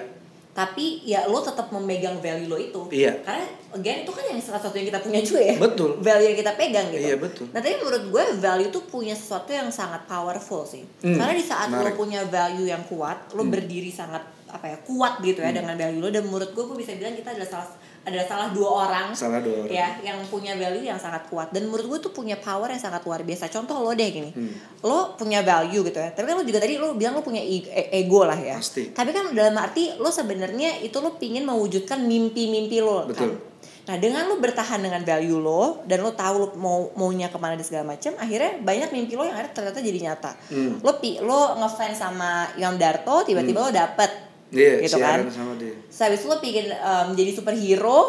[0.56, 2.80] Tapi ya lo tetap memegang value lo itu.
[2.88, 3.20] Iya.
[3.22, 5.56] Karena again itu kan yang salah satu yang kita punya juga ya.
[5.58, 6.00] Betul.
[6.08, 7.04] Value yang kita pegang gitu.
[7.04, 7.46] Iya, betul.
[7.52, 10.88] Nah tapi menurut gue value tuh punya sesuatu yang sangat powerful sih.
[11.04, 12.00] Hmm, Karena di saat lo menarik.
[12.00, 15.52] punya value yang kuat, lo berdiri sangat apa ya kuat gitu Hmm.
[15.52, 17.68] ya dengan value lo dan menurut gue gue bisa bilang kita adalah salah
[18.06, 19.08] adalah salah dua orang.
[19.12, 19.74] Salah dua orang.
[19.74, 21.50] Ya yang punya value yang sangat kuat.
[21.50, 23.50] Dan menurut gue tuh punya power yang sangat luar biasa.
[23.50, 24.30] Contoh lo deh gini.
[24.30, 24.54] Hmm.
[24.86, 26.14] lo punya value gitu ya.
[26.14, 28.62] Tapi kan lo juga tadi lo bilang lo punya e- ego lah ya.
[28.62, 28.94] Pasti.
[28.94, 33.34] tapi kan dalam arti lo sebenarnya itu lo pingin mewujudkan mimpi-mimpi lo Betul.
[33.34, 33.54] kan
[33.86, 37.54] nah dengan lo bertahan dengan value lo dan lo tahu lo mau maunya ke mana
[37.54, 40.32] dan segala macam akhirnya banyak mimpi lo yang ada ternyata jadi nyata.
[40.50, 40.82] Hmm.
[40.82, 44.10] lo pi lo ngefans sama Yon Darto tiba-tiba lo dapet
[44.56, 45.76] Iya, gitu kan sama dia.
[45.86, 48.00] Terus habis itu lo pingin em, jadi superhero,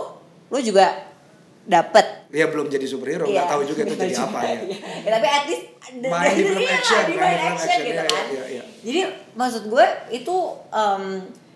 [0.46, 0.86] lo juga
[1.62, 2.30] dapet.
[2.30, 4.60] Iya belum jadi superhero, nggak tahu juga itu jadi juga, apa ya.
[5.04, 7.94] Ya, tapi at least Main di film action, main main di film action action, gitu
[7.96, 8.24] iya, kan.
[8.26, 8.62] iya, iya.
[8.80, 9.00] Jadi
[9.34, 10.36] maksud gue itu
[10.68, 11.04] em,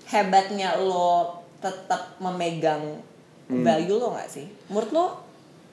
[0.07, 3.07] hebatnya lo tetap memegang
[3.47, 3.67] Hmm.
[3.67, 4.47] value lo nggak sih?
[4.71, 5.05] Menurut lo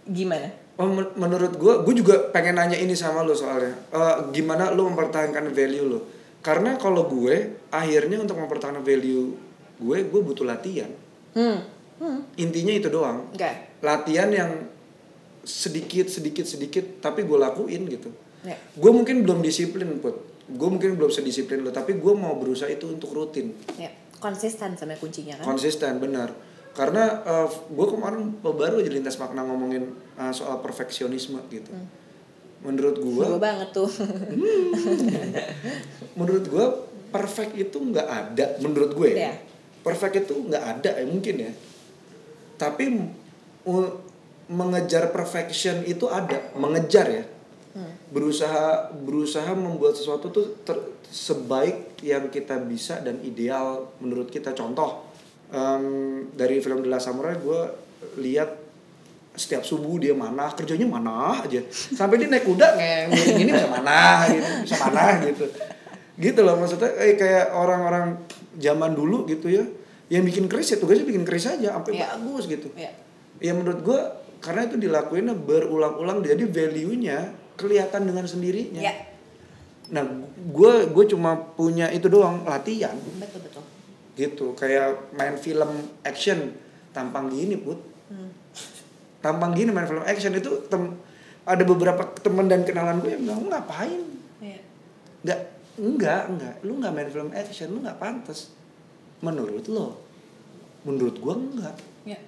[0.03, 0.49] gimana?
[0.75, 3.69] Oh, men- menurut gue, gue juga pengen nanya ini sama lo soalnya.
[3.89, 5.99] Eh, gimana lo mempertahankan value lo?
[6.47, 9.35] Karena kalau gue, akhirnya untuk mempertahankan value
[9.83, 10.87] gue, gue butuh latihan.
[11.35, 11.59] Hmm,
[11.99, 13.27] hmm, Intinya itu doang.
[13.35, 13.51] oke.
[13.83, 14.51] Latihan yang
[15.43, 18.09] sedikit, sedikit, sedikit, tapi gue lakuin gitu.
[18.47, 18.55] Ya.
[18.79, 20.23] Gue mungkin belum disiplin, put.
[20.47, 23.51] Gue mungkin belum sedisiplin lo, tapi gue mau berusaha itu untuk rutin.
[23.75, 25.45] Ya, konsisten sama kuncinya kan.
[25.45, 26.33] konsisten benar
[26.77, 27.25] karena
[27.73, 31.73] gue kemarin baru aja lintas makna ngomongin uh, soal perfeksionisme gitu
[32.61, 33.89] menurut gue Gue banget tuh.
[36.17, 36.65] menurut gue
[37.07, 39.17] perfect itu nggak ada menurut gue ya.
[39.17, 39.33] Iya.
[39.81, 41.51] perfect itu nggak ada ya mungkin ya.
[42.57, 42.85] Tapi
[44.47, 47.23] mengejar perfection itu ada mengejar ya.
[48.09, 54.51] Berusaha berusaha membuat sesuatu tuh ter- sebaik yang kita bisa dan ideal menurut kita.
[54.51, 55.05] Contoh
[55.47, 55.85] em,
[56.33, 57.61] dari film The Last Samurai gue
[58.17, 58.49] lihat
[59.37, 62.93] setiap subuh dia mana kerjanya mana aja sampai dia naik kuda nge
[63.37, 65.45] ini bisa mana gitu bisa mana gitu
[66.17, 68.17] gitu loh maksudnya eh, kayak orang-orang
[68.57, 69.61] zaman dulu gitu ya
[70.09, 72.17] yang bikin keris ya tugasnya bikin keris aja sampai Iya.
[72.17, 72.89] bagus gitu ya.
[73.37, 73.99] ya menurut gue
[74.39, 77.17] karena itu dilakuinnya berulang-ulang jadi value-nya
[77.53, 78.93] kelihatan dengan sendirinya Ya,
[79.87, 80.01] nah
[80.33, 83.63] gue gue cuma punya itu doang latihan betul betul.
[84.13, 85.69] gitu kayak main film
[86.01, 86.57] action
[86.89, 88.31] tampang gini put Hmm.
[89.19, 90.93] Tampang gini main film action itu tem
[91.47, 94.01] ada beberapa teman dan kenalan gue yang bilang "Lu ngapain?
[94.43, 94.59] Ya.
[95.25, 95.39] nggak
[95.77, 98.51] enggak enggak lu nggak main film action lu nggak pantas
[99.19, 99.97] menurut lo?
[100.85, 101.75] Menurut gue enggak
[102.05, 102.19] Ya.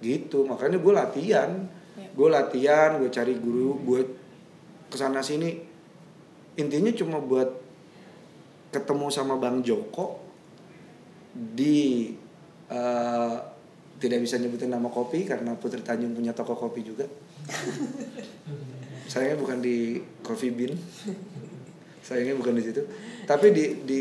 [0.00, 1.50] gitu makanya gue latihan.
[1.94, 2.08] Ya.
[2.10, 4.00] gue latihan gue cari guru gue
[4.88, 5.60] ke sana sini.
[6.58, 7.54] Intinya cuma buat
[8.68, 10.18] ketemu sama bang Joko
[11.32, 12.12] di
[12.68, 13.36] eh,
[13.98, 17.04] tidak bisa nyebutin nama kopi karena Putri Tanjung punya toko kopi juga.
[19.10, 20.72] Sayangnya bukan di Coffee Bean.
[22.06, 22.82] Sayangnya bukan di situ.
[23.26, 23.98] Tapi di di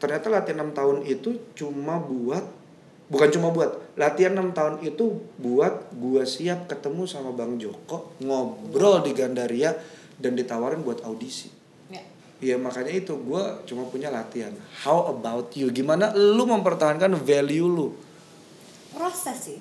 [0.00, 2.42] ternyata latihan 6 tahun itu cuma buat
[3.12, 9.04] bukan cuma buat latihan 6 tahun itu buat gua siap ketemu sama Bang Joko ngobrol
[9.04, 9.76] di Gandaria
[10.16, 11.52] dan ditawarin buat audisi.
[11.92, 12.00] Ya.
[12.40, 14.56] Iya makanya itu gua cuma punya latihan.
[14.80, 15.68] How about you?
[15.68, 17.88] Gimana lu mempertahankan value lu
[18.92, 19.60] Proses sih.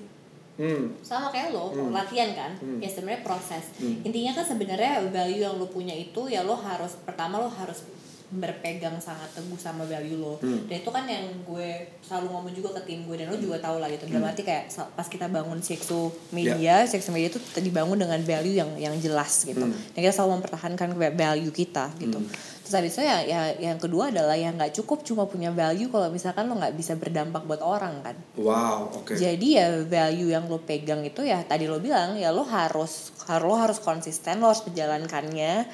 [0.55, 1.87] hmm sama kayak lo Hmm.
[1.89, 2.77] latihan kan Hmm.
[2.77, 4.03] ya sebenarnya proses Hmm.
[4.03, 7.87] intinya kan sebenarnya value yang lo punya itu ya lo harus pertama lo harus
[8.29, 10.67] berpegang sangat teguh sama value lo Hmm.
[10.67, 13.79] dan itu kan yang gue selalu ngomong juga ke tim gue dan lo juga tahu
[13.79, 14.29] lah gitu dalam Hmm.
[14.29, 16.13] arti kayak pas kita bangun seksu Ya.
[16.29, 19.71] media seksu media itu dibangun dengan value yang yang jelas gitu Hmm.
[19.71, 22.19] dan kita selalu mempertahankan value kita gitu
[22.69, 26.13] terus habis itu ya, ya yang kedua adalah yang nggak cukup cuma punya value kalau
[26.13, 28.13] misalkan lo nggak bisa berdampak buat orang kan?
[28.37, 29.17] Wow oke.
[29.17, 33.41] Jadi ya value yang lo pegang itu ya tadi lo bilang ya lo harus har-
[33.41, 35.65] lo harus konsisten lo harus menjalankannya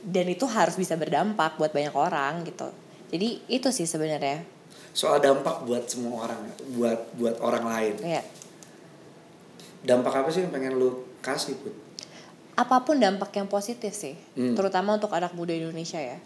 [0.00, 2.72] dan itu harus bisa berdampak buat banyak orang gitu.
[3.12, 4.40] Jadi itu sih sebenarnya.
[4.90, 6.40] soal dampak buat semua orang
[6.74, 7.94] buat buat orang lain.
[8.02, 8.22] Ya,
[9.84, 11.72] dampak apa sih yang pengen lu kasih put
[12.54, 14.54] apa pun dampak yang positif sih, Hmm.
[14.54, 16.18] terutama untuk anak muda Indonesia ya.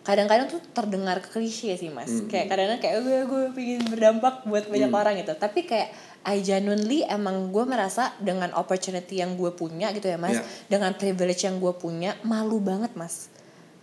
[0.00, 2.24] Kadang-kadang tuh terdengar klise sih mas, Hmm.
[2.24, 5.00] kayak kadang-kadang kayak gue gue pengen berdampak buat banyak Hmm.
[5.00, 5.32] orang gitu.
[5.34, 5.88] Tapi kayak
[6.20, 10.44] I genuinely emang gue merasa dengan opportunity yang gue punya gitu ya mas, Ya.
[10.68, 13.28] dengan privilege yang gue punya, malu banget mas.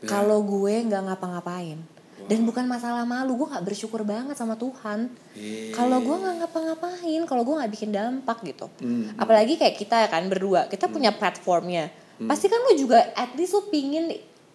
[0.02, 0.10] Ya.
[0.10, 1.82] Kalau gue nggak ngapa-ngapain,
[2.26, 5.14] dan bukan masalah malu gue nggak bersyukur banget sama Tuhan.
[5.34, 5.72] Iya.
[5.72, 8.66] kalau gue nggak ngapa-ngapain kalau gue nggak bikin dampak gitu.
[8.80, 9.14] Hmm.
[9.16, 11.90] apalagi kayak kita kan berdua kita punya platformnya.
[12.18, 14.10] Pasti kan lu juga at least lu pingin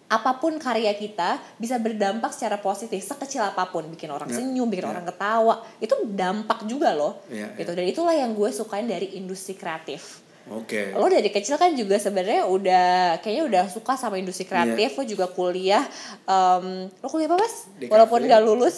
[0.05, 3.87] apa pun karya kita bisa berdampak secara positif sekecil apa pun.
[3.87, 4.37] Bikin orang Ya.
[4.37, 4.91] senyum bikin Ya.
[4.91, 5.55] orang ketawa.
[5.79, 7.23] Itu dampak juga loh.
[7.27, 7.71] Ya, gitu.
[7.71, 10.91] Dan itulah yang gue sukain dari industri kreatif Oke.
[10.91, 12.87] lo dari kecil kan juga sebenarnya udah
[13.19, 15.87] kayaknya udah suka sama industri kreatif lo juga kuliah
[16.21, 18.29] em, lo kuliah apa mas Di walaupun kafe.
[18.29, 18.77] gak lulus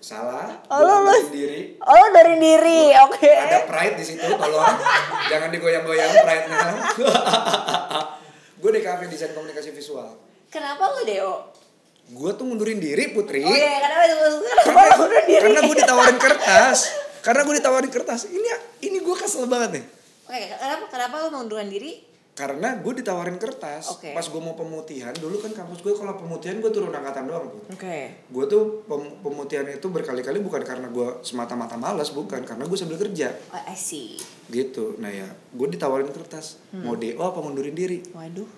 [0.00, 0.48] Salah.
[0.66, 1.28] Oh, lulus.
[1.28, 1.76] sendiri.
[1.78, 4.76] oh lo dari diri oke Ada pride di situ, tolong.
[5.26, 6.58] Jangan digoyang-goyang pride-nya.
[8.56, 10.08] gue di cafe desain komunikasi visual.
[10.46, 11.34] kenapa lo deo
[12.08, 13.38] Gue tuh mundurin diri, Putri.
[13.40, 14.02] oh iya kenapa
[14.62, 16.78] kenapa lo udah diri karena gue ditawarin kertas.
[17.20, 18.20] Karena gue ditawarin kertas.
[18.26, 18.48] Ini
[18.82, 19.84] ini gue kesel banget nih.
[20.30, 23.90] Oke kenapa kenapa lo mengundurkan diri Karena gue ditawarin kertas.
[23.92, 24.16] Oke.
[24.16, 27.52] Pas gue mau pemutihan, dulu kan kampus gue kalau pemutihan gue turun angkatan doang.
[27.68, 32.40] Oke Gue tuh pem- pemutihan itu berkali-kali bukan karena gue semata-mata malas, bukan.
[32.40, 33.28] Karena gue sambil kerja.
[33.50, 34.16] oh, I see
[34.48, 34.96] Gitu.
[34.96, 36.62] Nah ya, gue ditawarin kertas.
[36.72, 38.00] Mau DO apa mundurin diri.
[38.10, 38.48] waduh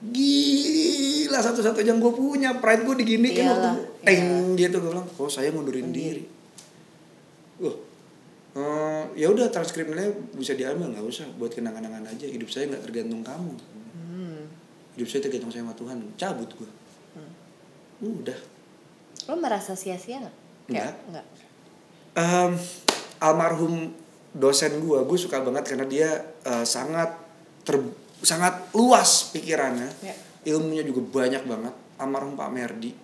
[0.00, 4.22] Gila satu-satunya yang gue punya pride gue diginiin Iyalah, waktu teng
[4.54, 6.39] gitu gue bilang oh saya ngundurin diri Wah
[8.60, 11.26] eh, ya udah transkripnya bisa diambil nggak usah.
[11.40, 13.54] Buat kenangan-kenangan aja hidup saya nggak tergantung kamu.
[14.10, 14.44] Hmm.
[14.98, 15.96] hidup saya tergantung sama Tuhan.
[16.20, 16.70] Cabut gue
[18.00, 18.38] udah.
[19.28, 20.36] Lo merasa sia-sia nggak?
[20.72, 20.94] Nggak.
[21.12, 21.26] nggak?
[22.16, 22.52] Em,
[23.20, 23.92] almarhum
[24.32, 26.08] dosen gue gue suka banget karena dia
[26.44, 27.12] eh, sangat
[27.64, 27.76] ter
[28.24, 29.90] sangat luas pikirannya.
[30.00, 30.16] Ya.
[30.40, 31.74] ilmunya juga banyak banget.
[32.00, 32.96] Almarhum Pak Merdi.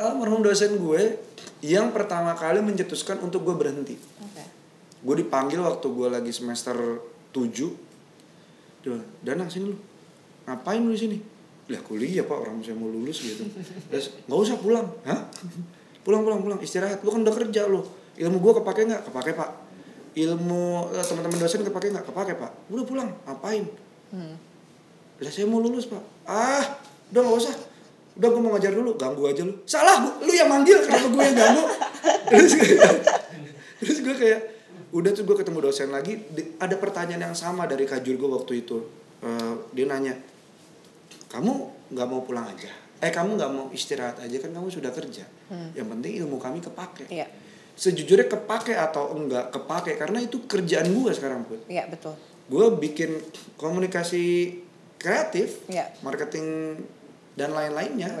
[0.00, 1.20] Almarhum dosen gue
[1.60, 4.00] yang pertama kali mencetuskan untuk gue berhenti.
[4.00, 4.39] Oke
[5.00, 6.76] gue dipanggil waktu gue lagi semester
[7.32, 7.90] 7
[8.80, 9.76] dia Danang sini lu.
[10.48, 11.18] Ngapain lu di sini?
[11.68, 12.32] Lah kuliah pak.
[12.32, 13.44] Orang saya mau lulus gitu.
[13.92, 14.88] Terus nggak usah pulang.
[15.04, 15.28] Hah?
[16.00, 16.58] Pulang pulang pulang.
[16.58, 17.04] Istirahat.
[17.04, 17.84] Lu kan udah kerja lu.
[18.16, 19.02] Ilmu gue kepake nggak?
[19.12, 19.50] Kepake pak.
[20.16, 22.08] Ilmu eh, teman-teman dosen kepake nggak?
[22.08, 22.50] Kepake pak.
[22.72, 23.08] Udah pulang.
[23.28, 23.64] Ngapain?
[24.10, 24.34] Hmm.
[25.20, 26.00] lah saya mau lulus pak.
[26.24, 26.64] Ah
[27.12, 27.54] udah nggak usah.
[28.16, 28.96] Udah gue mau ngajar dulu.
[28.96, 29.60] Ganggu aja lu.
[29.68, 30.80] Salah gua- lu yang manggil.
[30.80, 31.64] Kenapa gue yang ganggu?
[32.32, 32.52] Terus
[33.80, 34.40] terus gue kayak
[34.90, 38.52] udah tuh gue ketemu dosen lagi di- ada pertanyaan yang sama dari kajur gue waktu
[38.66, 38.78] itu.
[39.20, 40.16] Eh, dia nanya
[41.30, 41.52] kamu
[41.94, 42.70] nggak mau pulang aja?
[43.00, 44.36] Eh kamu nggak mau istirahat aja?
[44.42, 45.24] Kan kamu sudah kerja.
[45.50, 45.74] Hmm.
[45.74, 47.10] yang penting ilmu kami kepake.
[47.10, 47.26] Iya.
[47.74, 51.58] Sejujurnya kepake atau enggak kepake karena itu kerjaan gue sekarang put.
[51.66, 52.14] Iya betul.
[52.46, 53.18] Gue bikin
[53.58, 54.54] komunikasi
[54.94, 55.90] kreatif iya.
[56.06, 56.78] marketing
[57.34, 58.14] dan lain-lainnya.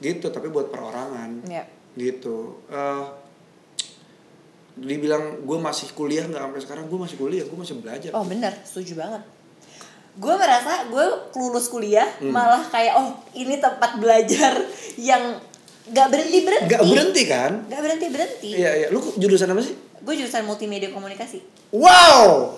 [0.00, 1.44] Gitu tapi buat perorangan.
[1.44, 1.64] Iya.
[1.96, 2.64] Gitu.
[2.72, 3.04] Eh
[4.76, 8.52] dibilang gue masih kuliah nggak sampai sekarang gue masih kuliah gue masih belajar Oh bener,
[8.60, 9.22] setuju banget.
[10.14, 12.28] Gue merasa gue lulus kuliah Hmm.
[12.30, 14.52] malah kayak oh ini tempat belajar
[14.96, 15.40] yang
[15.86, 16.66] gak berhenti berhenti.
[16.66, 18.48] nggak berhenti kan Gak berhenti berhenti.
[18.52, 21.40] iya iya lu jurusan apa sih Gue jurusan multimedia komunikasi.
[21.70, 22.52] wow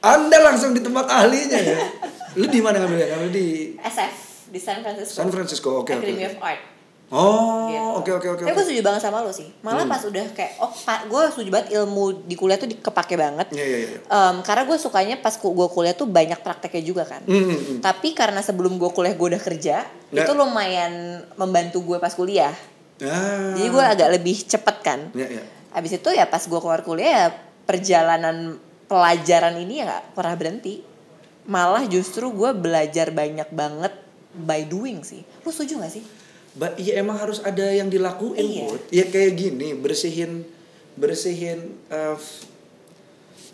[0.00, 1.78] anda langsung di tempat ahlinya ya
[2.36, 3.46] lu di mana ngambilnya ngambil di
[3.78, 4.14] SF
[4.48, 5.14] di San Francisco.
[5.14, 6.62] San Francisco oke oke Academy of Art.
[7.10, 7.90] Oh Gitu.
[7.94, 9.48] oke oke oke Tapi gue setuju banget sama lo sih.
[9.60, 9.92] Malah Hmm.
[9.92, 10.70] pas udah kayak oh
[11.04, 13.48] gue setuju banget ilmu di kuliah tuh dikepake banget.
[13.50, 17.22] iya iya iya Em, karena gue sukanya pas gue kuliah tuh banyak prakteknya juga kan.
[17.24, 17.78] Hmm, hmm.
[17.80, 20.24] Tapi karena sebelum gue kuliah gue udah kerja, Nggak.
[20.24, 20.92] itu lumayan
[21.34, 22.54] membantu gue pas kuliah.
[23.00, 23.52] Ah.
[23.52, 25.00] Jadi gue agak lebih cepet kan.
[25.10, 25.42] Iya, iya.
[25.70, 27.26] Abis itu ya pas gue keluar kuliah ya
[27.64, 30.74] perjalanan pelajaran ini ya nggak pernah berhenti.
[31.44, 33.92] Malah justru gue belajar banyak banget
[34.32, 35.20] by doing sih.
[35.42, 36.04] Lu setuju gak sih?
[36.54, 38.64] Ba iya emang harus ada yang dilakuin, Iya.
[38.70, 38.80] Put.
[38.94, 40.46] Ya kayak gini, bersihin
[40.94, 42.14] bersihin eh,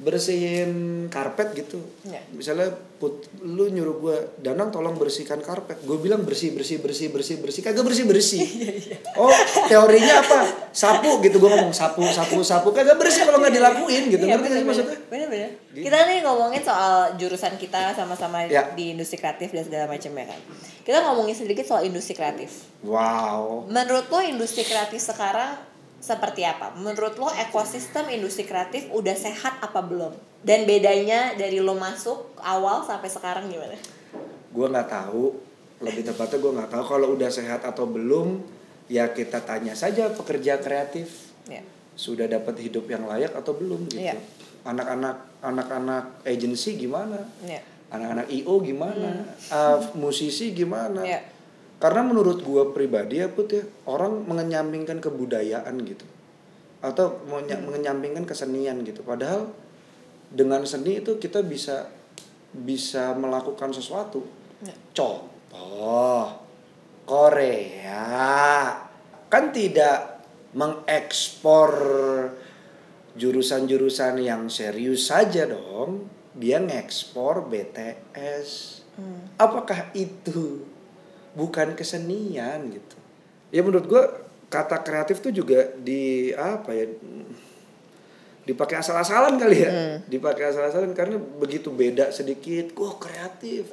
[0.00, 0.72] bersihin
[1.12, 1.76] karpet gitu.
[2.08, 2.24] Iya.
[2.32, 7.36] Misalnya put lu nyuruh gua, "Danang tolong bersihkan karpet." Gue bilang bersih, bersih, bersih, bersih,
[7.40, 7.60] bersih.
[7.60, 8.40] Kagak bersih-bersih.
[8.80, 9.32] Iya, oh,
[9.68, 10.38] teorinya apa?
[10.72, 12.72] Sapu gitu gua ngomong, sapu, sapu, sapu.
[12.72, 14.24] Kagak bersih kalau nggak dilakuin gitu.
[14.24, 14.96] Iya, Ngerti nggak sih maksudnya?
[15.12, 15.50] Bener-bener.
[15.70, 15.84] Gitu.
[15.86, 18.72] Kita nih ngomongin soal jurusan kita sama-sama Ya.
[18.74, 20.40] di industri kreatif dan segala macam ya kan.
[20.82, 22.66] Kita ngomongin sedikit soal industri kreatif.
[22.82, 23.68] Wow.
[23.68, 25.69] Menurut lo industri kreatif sekarang
[26.00, 26.72] seperti apa?
[26.74, 30.12] Menurut lo ekosistem industri kreatif udah sehat apa belum?
[30.40, 33.76] Dan bedanya dari lo masuk awal sampai sekarang gimana?
[34.50, 35.30] gue nggak tahu
[35.78, 38.42] lebih tepatnya gue nggak tahu kalau udah sehat atau belum
[38.90, 41.62] ya kita tanya saja pekerja kreatif Ya.
[41.94, 44.18] sudah dapat hidup yang layak atau belum gitu Iya.
[44.62, 47.62] anak-anak anak-anak agensi gimana Ya.
[47.88, 51.22] anak-anak io gimana Uh, musisi gimana Ya.
[51.80, 56.04] Karena menurut gue pribadi ya put ya orang mengenyampingkan kebudayaan gitu
[56.80, 59.48] atau menya- mengenyampingkan kesenian gitu padahal
[60.30, 61.88] dengan seni itu kita bisa
[62.52, 64.22] bisa melakukan sesuatu
[64.60, 64.76] Ya.
[64.92, 66.36] contoh
[67.08, 68.04] Korea
[69.32, 70.20] kan tidak
[70.52, 71.70] mengekspor
[73.14, 76.06] jurusan-jurusan yang serius saja dong.
[76.34, 78.80] Dia ngekspor BTS.
[79.34, 80.62] Apakah itu
[81.34, 82.96] bukan kesenian gitu?
[83.50, 84.04] Ya menurut gua
[84.50, 86.90] kata kreatif tuh juga di apa ya
[88.42, 89.70] dipakai asal-asalan kali ya
[90.10, 93.70] dipakai asal-asalan karena begitu beda sedikit wah kreatif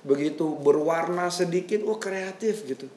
[0.00, 2.88] begitu berwarna sedikit wah kreatif gitu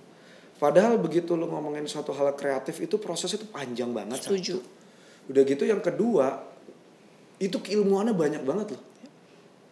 [0.56, 4.64] padahal begitu lo ngomongin suatu hal kreatif itu prosesnya itu panjang banget Setuju.
[4.64, 5.36] satu.
[5.36, 6.48] udah gitu yang kedua
[7.44, 8.84] itu keilmuannya banyak banget loh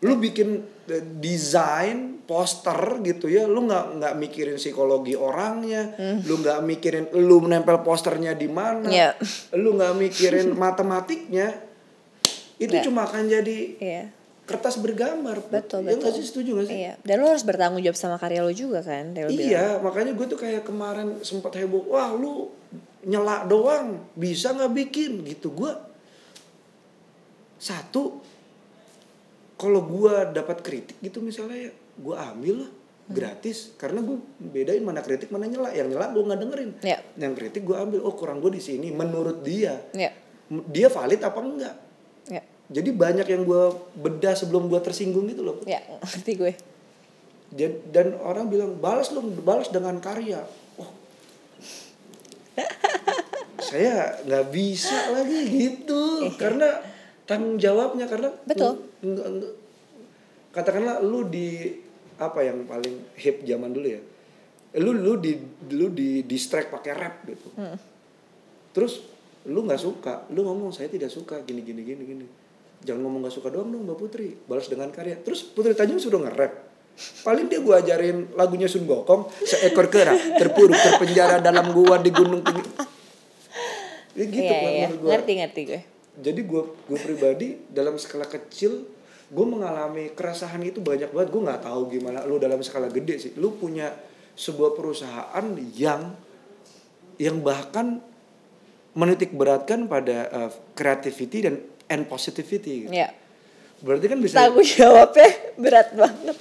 [0.06, 0.50] lu bikin
[0.86, 7.38] eh, desain poster gitu ya lu nggak nggak mikirin psikologi orangnya lu nggak mikirin lu
[7.40, 9.18] menempel posternya di mana Iya.
[9.56, 11.54] lu nggak mikirin matematiknya
[12.56, 12.84] itu Iya.
[12.84, 14.04] cuma akan jadi Iya.
[14.46, 16.14] kertas bergambar Betul, ya betul.
[16.14, 16.94] sih setuju nggak sih Iya.
[17.02, 19.10] Dan lo harus bertanggung jawab sama karya lo juga kan.
[19.12, 19.42] Del bilang.
[19.42, 22.54] iya makanya gue tuh kayak kemarin sempat heboh wah lu
[23.04, 25.74] nyela doang bisa nggak bikin gitu gue
[27.56, 28.22] satu
[29.56, 32.72] kalau gue dapat kritik gitu misalnya ya gue ambil lah
[33.06, 33.72] gratis.
[33.76, 35.70] Karena gue bedain mana kritik mana nyela.
[35.70, 36.72] Yang nyela gue nggak dengerin.
[36.82, 36.98] Iya.
[37.16, 38.90] yang kritik gue ambil oh kurang gue di sini.
[38.90, 40.12] Menurut dia Iya.
[40.48, 41.76] M- dia valid apa enggak?
[42.26, 42.42] Iya.
[42.68, 43.64] jadi banyak yang gue
[43.96, 46.54] bedah sebelum gue tersinggung gitu loh Ya, ngerti gue.
[47.52, 50.42] dan, dan orang bilang balas lu balas dengan karya.
[50.76, 50.90] Oh.
[53.62, 56.30] Saya nggak bisa lagi gitu.
[56.36, 56.82] Karena
[57.26, 58.86] tanggung jawabnya karena Betul.
[60.54, 61.82] katakanlah lu di
[62.16, 64.02] apa yang paling hip zaman dulu ya?
[64.80, 65.36] Lu lu di
[65.74, 67.50] lu di distract pakai rap gitu.
[68.72, 69.04] Terus
[69.46, 72.28] lu nggak suka lu ngomong saya tidak suka gini gini gini gini.
[72.86, 75.20] Jangan ngomong nggak suka doang dong mbak Putri balas dengan karya.
[75.20, 76.54] Terus Putri Tanjung sudah nge-rap
[77.28, 82.40] paling dia gua ajarin lagunya Sun Gokong seekor kera terpuruk terpenjara dalam gua di gunung
[82.40, 82.72] tinggi.
[84.16, 84.88] Ya gitu iya, iya.
[84.88, 85.12] menurut gua.
[85.12, 85.82] Ngerti, ngerti gue.
[86.16, 88.88] Jadi gue gue pribadi dalam skala kecil
[89.26, 93.32] gue mengalami keresahan itu banyak banget gue nggak tahu gimana lu dalam skala gede sih
[93.36, 93.90] lu punya
[94.36, 96.14] sebuah perusahaan yang
[97.16, 98.04] yang bahkan
[98.96, 101.56] menitik beratkan pada uh, creativity dan
[101.88, 102.92] and positivity gitu.
[102.96, 103.12] Iya.
[103.84, 106.38] berarti kan bisa Tanggung jawabnya berat banget.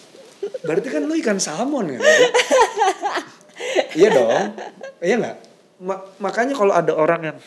[0.62, 2.00] berarti kan lu ikan salmon kan
[3.94, 4.46] iya dong
[5.00, 5.36] iya nggak
[5.82, 7.38] Ma- makanya kalau ada orang yang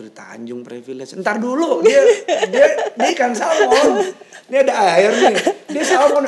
[0.00, 1.12] Putri Tanjung privilege.
[1.20, 2.00] Ntar dulu dia
[2.48, 4.00] dia dia ikan salmon.
[4.48, 5.36] Ini ada air nih.
[5.76, 6.24] Dia salmon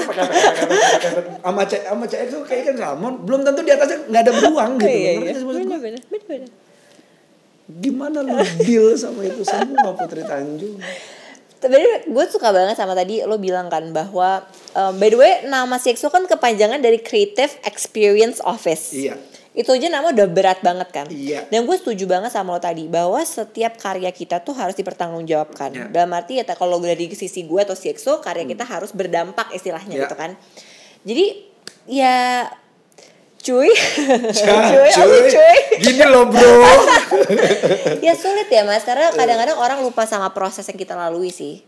[1.41, 3.25] sama cek sama cek itu kayak ikan salmon.
[3.25, 5.41] Belum tentu di atasnya nggak ada beruang gitu iya, iya.
[5.41, 6.51] bener, bener, bener.
[7.73, 10.77] gimana lu deal sama itu semua Putri Tanjung?
[11.57, 11.81] Tapi
[12.13, 14.45] gue suka banget sama tadi lo bilang kan bahwa
[14.77, 18.93] um, by the way nama CXO kan kepanjangan dari Creative Experience Office.
[18.93, 19.17] iya
[19.53, 21.07] Itu aja nama udah berat banget kan.
[21.13, 21.45] Iya.
[21.53, 25.71] Dan gue setuju banget sama lo tadi bahwa setiap karya kita tuh harus dipertanggungjawabkan.
[25.73, 25.85] Iya.
[25.93, 30.03] Dalam arti ya kalau dari sisi gue atau CXO karya kita harus berdampak istilahnya Iya.
[30.09, 30.31] gitu kan.
[31.05, 31.25] Jadi
[31.85, 32.49] ya
[33.43, 35.57] cuy, Cah, cuy, aku cuy.
[35.83, 36.63] gini loh bro
[38.07, 41.59] ya sulit ya mas karena kadang-kadang orang lupa sama proses yang kita lalui sih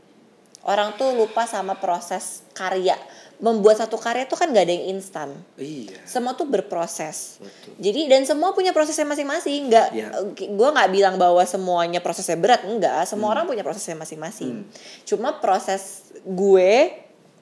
[0.63, 2.95] orang tuh lupa sama proses karya
[3.43, 5.35] membuat satu karya tuh kan gak ada yang instan.
[5.59, 5.99] Iya.
[6.07, 7.39] Semua tuh berproses.
[7.43, 7.73] Betul.
[7.83, 9.71] jadi dan semua punya prosesnya masing-masing.
[9.71, 10.09] Nggak Iya.
[10.35, 14.65] gue nggak bilang bahwa semuanya prosesnya berat enggak semua orang punya prosesnya masing-masing.
[15.03, 16.95] Cuma proses gue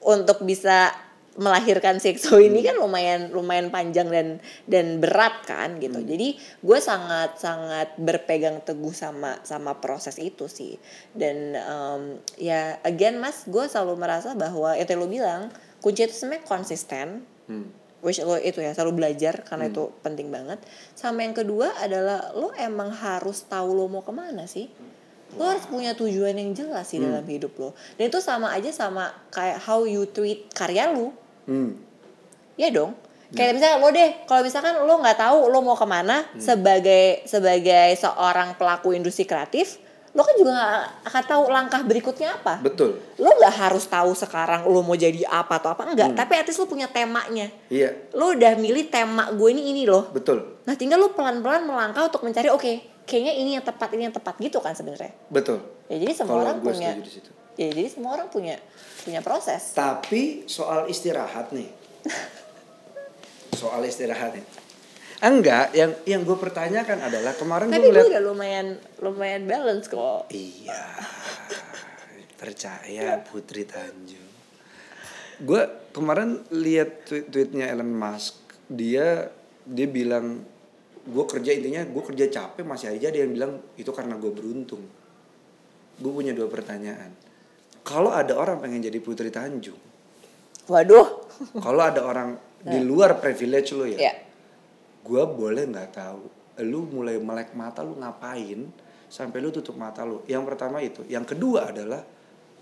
[0.03, 0.91] untuk bisa
[1.33, 4.37] melahirkan sekso ini kan lumayan lumayan panjang dan
[4.69, 5.97] dan berat kan gitu.
[6.05, 10.77] Jadi gue sangat sangat berpegang teguh sama sama proses itu sih.
[11.09, 12.01] Dan em,
[12.37, 15.49] ya again mas gue selalu merasa bahwa yang tadi lo bilang
[15.83, 17.07] kunci itu sebenarnya konsisten.
[17.43, 17.83] Hmm.
[18.03, 20.59] which lo itu ya selalu belajar karena itu penting banget.
[20.91, 24.67] Sama yang kedua adalah lo emang harus tahu lo mau ke mana sih.
[25.39, 27.71] Lo harus punya tujuan yang jelas sih dalam hidup lo.
[27.95, 31.15] Dan itu sama aja sama kayak how you treat karya lo.
[31.47, 31.79] Hmm.
[32.59, 32.91] ya dong.
[33.33, 37.95] Kayak misalnya lo deh kalau misalkan lo nggak tahu lo mau ke mana sebagai sebagai
[37.97, 39.81] seorang pelaku industri kreatif
[40.13, 42.61] lo kan juga nggak akan tahu langkah berikutnya apa.
[42.61, 43.01] Betul.
[43.17, 46.61] Lo nggak harus tahu sekarang lo mau jadi apa atau apa enggak tapi at least
[46.61, 47.49] lo punya temanya.
[47.73, 48.13] Iya.
[48.13, 50.13] Lo udah milih tema gue ini ini loh.
[50.13, 50.61] Betul.
[50.69, 54.15] Nah tinggal lo pelan pelan melangkah untuk mencari oke kayaknya ini yang tepat ini yang
[54.15, 55.17] tepat gitu kan sebenarnya.
[55.33, 55.65] Betul.
[55.89, 57.29] Ya jadi semua Kalau orang gue punya di situ.
[57.57, 58.55] ya jadi semua orang punya
[59.01, 59.73] punya proses.
[59.73, 61.73] Tapi soal istirahat nih.
[63.61, 64.45] soal istirahat nih.
[65.23, 68.67] Enggak, yang yang gue pertanyakan adalah kemarin gue tapi gue ngeliat udah lumayan
[68.99, 70.83] lumayan balance kok Iya.
[72.35, 74.31] Percaya Putri Tanjung.
[75.39, 75.61] Gue
[75.95, 78.35] kemarin lihat tweet tweetnya Elon Musk.
[78.67, 79.31] Dia
[79.63, 80.43] dia bilang
[81.03, 84.83] gue kerja intinya gue kerja capek masih aja dia yang bilang itu karena gue beruntung
[85.99, 87.11] gue punya dua pertanyaan
[87.83, 89.75] kalau ada orang pengen jadi putri Tanjung
[90.71, 91.07] Waduh.
[91.59, 94.13] kalau ada orang di luar privilege lo ya Ya.
[95.03, 96.21] Gue boleh nggak tahu
[96.63, 98.69] lu mulai melek mata lu ngapain
[99.07, 102.01] sampai lu tutup mata lu yang pertama itu yang kedua adalah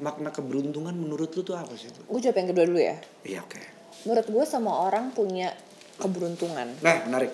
[0.01, 2.97] makna keberuntungan menurut lu tuh apa sih Gue jawab yang kedua dulu ya.
[3.21, 3.61] iya oke
[4.01, 5.53] Menurut gue semua orang punya
[5.95, 6.73] keberuntungan.
[6.81, 7.29] nah menarik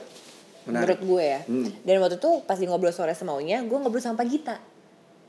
[0.67, 1.39] Menurut menarik gue ya.
[1.47, 1.69] Hmm.
[1.79, 4.55] Dan waktu itu pas di ngobrol sore semaunya, gue ngobrol sama Pak Gita.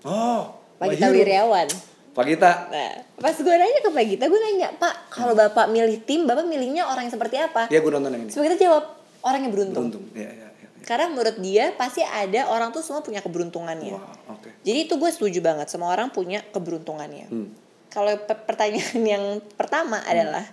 [0.03, 1.15] oh Pak Gita.
[1.15, 1.69] Wiryawan.
[2.11, 6.03] Pak Gita Nah, pas gue nanya ke Pak Gita, gue nanya, Pak, kalau Bapak milih
[6.03, 7.71] tim, Bapak milihnya orang yang seperti apa?
[7.71, 8.85] ya gue nonton yang ini Pak Gita jawab,
[9.21, 9.91] orang yang beruntung.
[9.91, 10.69] beruntung ya ya ya, ya.
[10.83, 13.93] Karena menurut dia, pasti ada orang tuh semua punya keberuntungannya.
[13.93, 17.27] wah oke Jadi itu gue setuju banget, semua orang punya keberuntungannya.
[17.29, 17.51] Hmm.
[17.89, 20.45] Kalau pe- pertanyaan yang pertama adalah,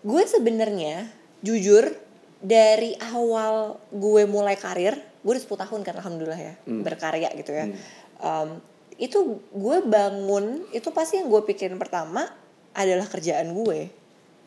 [0.00, 1.06] gue sebenarnya
[1.40, 1.92] jujur
[2.38, 6.82] dari awal gue mulai karir, gue udah 10 tahun kan alhamdulillah ya Hmm.
[6.82, 7.70] berkarya gitu ya.
[8.18, 8.58] Um,
[8.96, 12.26] itu gue bangun, itu pasti yang gue pikirin pertama
[12.72, 13.90] adalah kerjaan gue.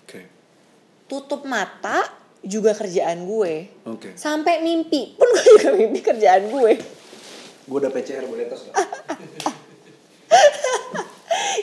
[0.01, 0.21] oke
[1.05, 2.03] Tutup mata
[2.45, 3.53] juga kerjaan gue.
[3.83, 6.73] oke Sampai mimpi pun gue juga mimpi kerjaan gue.
[7.65, 8.77] gue udah PCR boleh tos nggak?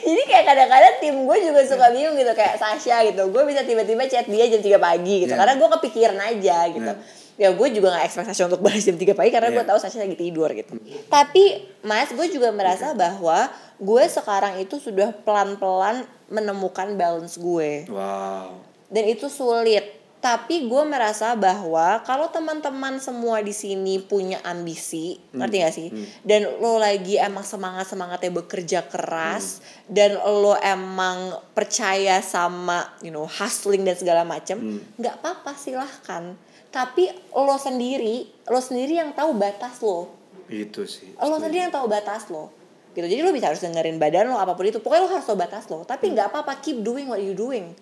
[0.03, 3.31] Jadi kayak kadang-kadang tim gue juga suka bingung gitu kayak Sasha gitu.
[3.31, 5.31] Gue bisa tiba-tiba chat dia jam 3 pagi gitu.
[5.31, 5.39] Yeah.
[5.39, 6.91] Karena gue kepikiran aja gitu.
[7.33, 9.69] Ya gue juga gak ekspektasi untuk balas jam 3 pagi karena gue Yeah.
[9.71, 10.75] tahu Sasha lagi tidur gitu.
[11.07, 13.47] Tapi Mas gue juga merasa bahwa
[13.79, 17.87] gue sekarang itu sudah pelan-pelan menemukan balance gue.
[17.87, 18.51] wow
[18.91, 20.02] Dan itu sulit.
[20.23, 25.91] Tapi gue merasa bahwa kalau teman-teman semua di sini punya ambisi, ngerti gak sih?
[26.23, 29.59] Dan lo lagi emang semangat semangatnya bekerja keras,
[29.91, 36.39] dan lo emang percaya sama, you know, hustling dan segala macem, nggak apa-apa silahkan.
[36.71, 40.07] Tapi lo sendiri, lo sendiri yang tahu batas lo.
[40.47, 42.47] itu sih Lo sendiri yang tahu batas lo.
[42.95, 43.11] Gitu.
[43.11, 44.79] Jadi lo bisa harus dengerin badan lo apa pun itu.
[44.79, 45.83] Pokoknya lo harus tahu batas lo.
[45.83, 47.75] Tapi nggak apa-apa, keep doing what you doing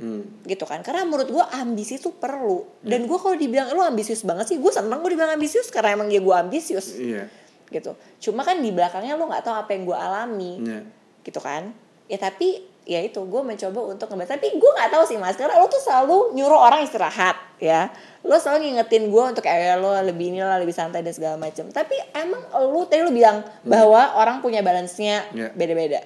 [0.00, 0.46] hmm.
[0.48, 0.80] gitu kan.
[0.84, 2.64] Karena menurut gue ambisi tuh perlu.
[2.84, 6.08] Dan gue kalau dibilang lu ambisius banget sih gue seneng gue dibilang ambisius karena emang
[6.12, 6.96] ya gue ambisius.
[6.96, 7.28] Iya.
[7.68, 7.92] Gitu.
[8.28, 10.52] Cuma kan di belakangnya lu nggak tahu apa yang gue alami.
[10.62, 10.80] Iya.
[11.26, 11.74] gitu kan.
[12.06, 14.38] Ya tapi ya itu gue mencoba untuk ngebahas.
[14.38, 15.34] Tapi gue nggak tahu sih mas.
[15.34, 17.90] Karena lo tuh selalu nyuruh orang istirahat ya.
[18.22, 21.94] Lo selalu ngingetin gue untuk kayak lo lebih inilah lebih santai dan segala macam tapi
[22.14, 25.50] emang lo tadi lo bilang bahwa orang punya balance-nya Ya.
[25.50, 26.02] beda-beda.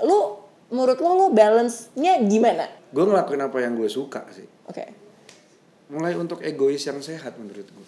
[0.00, 4.84] Lo menurut lo lo balance-nya gimana gue ngelakuin apa yang gue suka sih oke
[5.90, 7.86] mulai untuk egois yang sehat menurut gue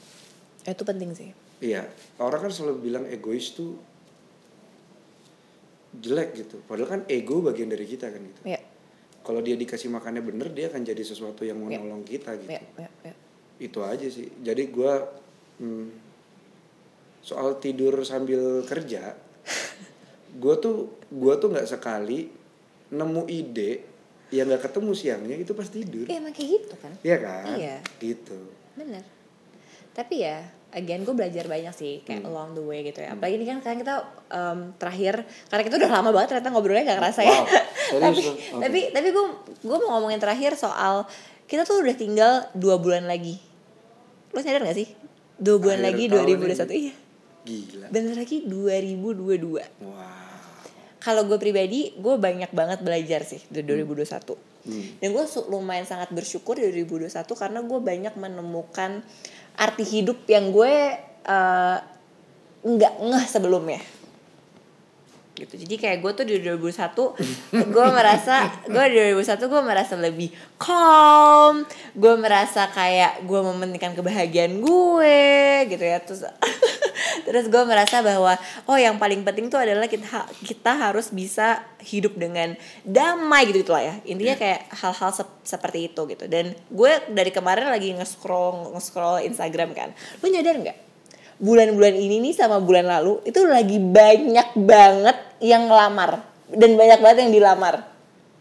[0.67, 1.89] itu penting sih Iya,
[2.21, 3.81] orang kan selalu bilang egois tuh
[5.97, 6.61] jelek gitu.
[6.69, 8.41] Padahal kan ego bagian dari kita kan gitu.
[8.45, 8.61] ya
[9.25, 12.53] Kalau dia dikasih makannya bener, dia akan jadi sesuatu yang mau nolong kita gitu.
[12.53, 13.15] ya ya, ya.
[13.57, 14.29] Itu aja sih.
[14.45, 15.01] Jadi gua
[15.65, 15.89] hmm,
[17.25, 19.17] soal tidur sambil kerja,
[20.43, 22.29] gua tuh gua tuh nggak sekali
[22.93, 23.96] nemu ide
[24.29, 26.03] yang nggak ketemu siangnya itu pas tidur.
[26.03, 27.45] Iya emang kayak gitu kan Iya kan?
[27.55, 27.77] Iya.
[27.97, 28.39] Gitu.
[28.75, 29.03] bener
[29.91, 32.29] tapi ya again gue belajar banyak sih kayak Hmm.
[32.29, 33.95] along the way gitu ya apalagi ini kan sekarang kita
[34.29, 35.15] um, terakhir
[35.47, 37.49] karena kita udah lama banget ternyata ngobrolnya nggak kerasa ya Wow,
[37.89, 38.21] serius tapi?
[38.21, 38.61] Oke.
[38.61, 39.25] tapi tapi gue
[39.63, 41.09] gue mau ngomongin terakhir soal
[41.47, 43.41] kita tuh udah tinggal dua bulan lagi
[44.29, 44.89] lo sadar gak sih
[45.35, 46.77] dua bulan Akhir lagi tahun 2021 ini.
[46.77, 46.95] iya
[47.47, 47.87] Gila.
[47.89, 50.26] bener lagi 2022 Wow.
[51.07, 54.99] Kalau gue pribadi gue banyak banget belajar sih di 2021 Hmm.
[54.99, 57.07] dan gue lumayan sangat bersyukur di 2021
[57.39, 58.99] karena gue banyak menemukan
[59.55, 60.75] arti hidup yang gue
[61.23, 61.79] eh,
[62.67, 63.79] nggak ngeh sebelumnya
[65.37, 65.55] gitu.
[65.55, 66.97] Jadi kayak gue tuh di 2001
[67.69, 68.35] gue merasa
[68.65, 71.63] gue di 2001 gue merasa lebih calm
[71.93, 75.21] gue merasa kayak gue mementingkan kebahagiaan gue
[75.69, 76.01] gitu ya.
[76.01, 76.25] Terus
[77.27, 78.35] terus gue merasa bahwa
[78.65, 80.09] oh yang paling penting tuh adalah kita
[80.41, 83.95] kita harus bisa hidup dengan damai gitu lah ya.
[84.05, 84.41] Intinya Iya.
[84.41, 86.25] kayak hal-hal sep- seperti itu gitu.
[86.27, 89.91] Dan gue dari kemarin lagi nge-scroll nge-scroll Instagram kan.
[90.19, 90.79] Lu nyadar nggak
[91.37, 96.25] bulan-bulan ini nih sama bulan lalu itu lagi banyak banget yang ngelamar.
[96.47, 97.75] Dan banyak banget yang dilamar.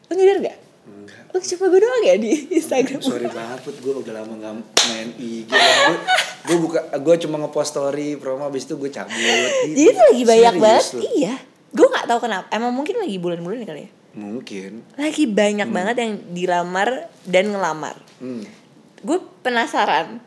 [0.07, 0.57] Lu nyadar nggak?
[0.85, 1.21] Enggak.
[1.33, 2.31] lu cuma gue doang ya di
[2.61, 3.01] Instagram?
[3.01, 4.53] Sorry banget Put, gue udah lama gak
[4.93, 5.97] main IG Gue
[6.45, 9.17] gue buka gue cuma ngepost story promo abis itu gue cabut.
[9.17, 9.73] Gitu.
[9.73, 10.85] jadi itu lagi banyak Serius banget?
[11.17, 11.35] Iya.
[11.75, 12.47] Gue nggak tahu kenapa.
[12.53, 13.91] Emang mungkin lagi bulan-bulan kali ya?
[14.15, 14.71] Mungkin.
[14.95, 17.95] Lagi banyak banget yang dilamar dan ngelamar.
[18.21, 18.45] Hmm.
[19.05, 20.21] gue penasaran.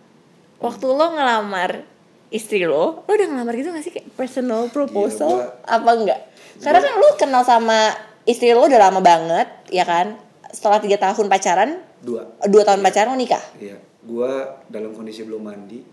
[0.58, 1.86] Waktu lo ngelamar
[2.28, 3.90] istri lo lo udah ngelamar gitu gak sih?
[3.90, 6.20] Kayak personal proposal gua- apa enggak?
[6.58, 10.16] karena kan lo kenal sama istri lo udah lama banget ya kan?
[10.48, 12.24] Setelah tiga tahun pacaran Dua.
[12.44, 13.42] dua tahun pacaran lo nikah?
[13.56, 14.30] Iya Gue
[14.66, 15.84] dalam kondisi belum mandi.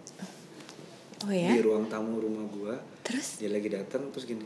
[1.22, 1.50] Oh ya?
[1.50, 3.38] di ruang tamu rumah gue Terus?
[3.38, 4.46] dia lagi datang terus gini.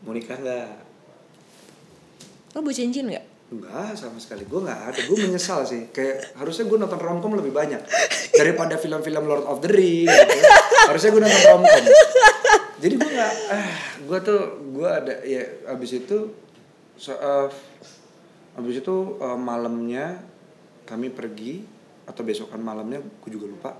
[0.00, 0.70] Mau nikah nggak?
[2.50, 3.26] Lo bawa cincin nggak?
[3.48, 4.44] Enggak sama sekali.
[4.44, 5.00] Gue nggak ada.
[5.08, 5.88] Gue menyesal sih.
[5.88, 7.80] Kayak harusnya gue nonton romcom lebih banyak.
[8.36, 10.36] Daripada film-film Lord of the Ring gitu.
[10.92, 11.84] harusnya gue nonton romcom.
[12.78, 14.40] Jadi gue nggak ah gue tuh
[14.70, 15.42] gue ada ya
[15.74, 16.30] abis itu
[16.94, 17.50] so, uh,
[18.54, 20.22] abis itu uh, malamnya
[20.86, 21.66] kami pergi
[22.06, 23.70] atau besokan malamnya gue juga lupa.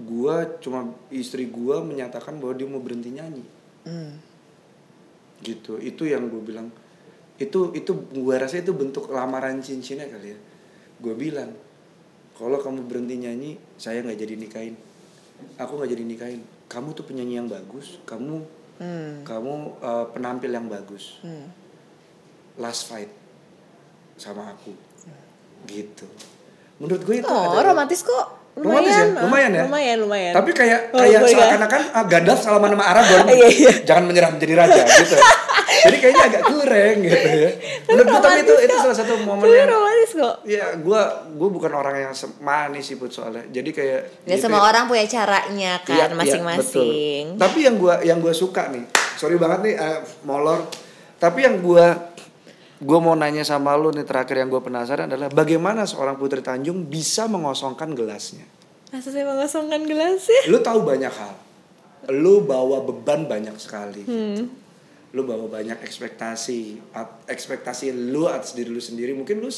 [0.00, 3.44] Gue cuma istri gue menyatakan bahwa dia mau berhenti nyanyi.
[3.84, 4.16] Hmm.
[5.44, 5.76] gitu.
[5.76, 6.72] Itu yang gue bilang
[7.34, 10.38] itu itu gue rasa itu bentuk lamaran cincinnya kali ya
[11.00, 11.50] gue bilang
[12.34, 14.74] kalau kamu berhenti nyanyi saya nggak jadi nikahin
[15.56, 18.42] aku nggak jadi nikahin kamu tuh penyanyi yang bagus kamu
[18.74, 19.22] Hmm.
[19.22, 21.46] kamu uh, penampil yang bagus Hmm.
[22.56, 23.06] last fight
[24.14, 24.74] sama aku
[25.64, 26.10] gitu
[26.78, 28.26] menurut gue itu Oh, ada romantis kok.
[28.54, 29.06] Romantis ya?
[29.06, 29.22] Lumayan, ah.
[29.26, 29.62] Lumayan ya?
[29.66, 30.32] Lumayan, lumayan.
[30.34, 31.26] Tapi kayak Oh, kayak ya.
[31.26, 33.26] seakan-akan ah, Gandalf salaman sama Aragorn.
[33.34, 33.72] Iya, iya.
[33.82, 35.14] Jangan menyerah menjadi raja gitu.
[35.84, 37.50] Jadi kayaknya agak kurang gitu ya.
[37.84, 40.34] Menurut gue tapi itu itu salah satu momen Tapi yang romantis kok.
[40.42, 41.00] ya gue
[41.34, 43.44] gue bukan orang yang manis sih put soalnya.
[43.46, 47.24] Jadi kayak Ya gitu semua orang punya caranya Iya, kan iya, masing-masing.
[47.30, 47.40] betul.
[47.40, 50.64] Tapi yang gua yang gua suka nih, sorry banget nih eh, molor.
[51.16, 52.10] Tapi yang gua
[52.76, 56.84] gua mau nanya sama lu nih terakhir yang gua penasaran adalah bagaimana seorang Putri Tanjung
[56.84, 58.44] bisa mengosongkan gelasnya.
[58.88, 60.40] Masa saya mengosongkan gelasnya?
[60.46, 61.34] Lu tahu banyak hal.
[62.10, 64.04] Lu bawa beban banyak sekali.
[64.04, 64.63] Hmm.
[65.14, 66.60] Lu bawa banyak ekspektasi,
[66.90, 69.14] At- ekspektasi lu atas diri lu sendiri.
[69.14, 69.50] Mungkin lu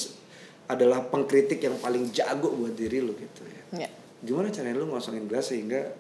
[0.67, 3.89] adalah pengkritik yang paling jago buat diri lu gitu ya Ya.
[4.19, 5.95] gimana caranya lu ngosongin gelas sehingga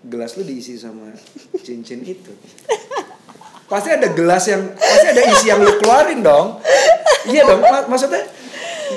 [0.00, 1.12] gelas lu diisi sama
[1.58, 2.32] cincin itu
[3.64, 6.56] pasti ada gelas yang pasti ada isi yang lu keluarin dong
[7.26, 8.24] iya dong Ma- maksudnya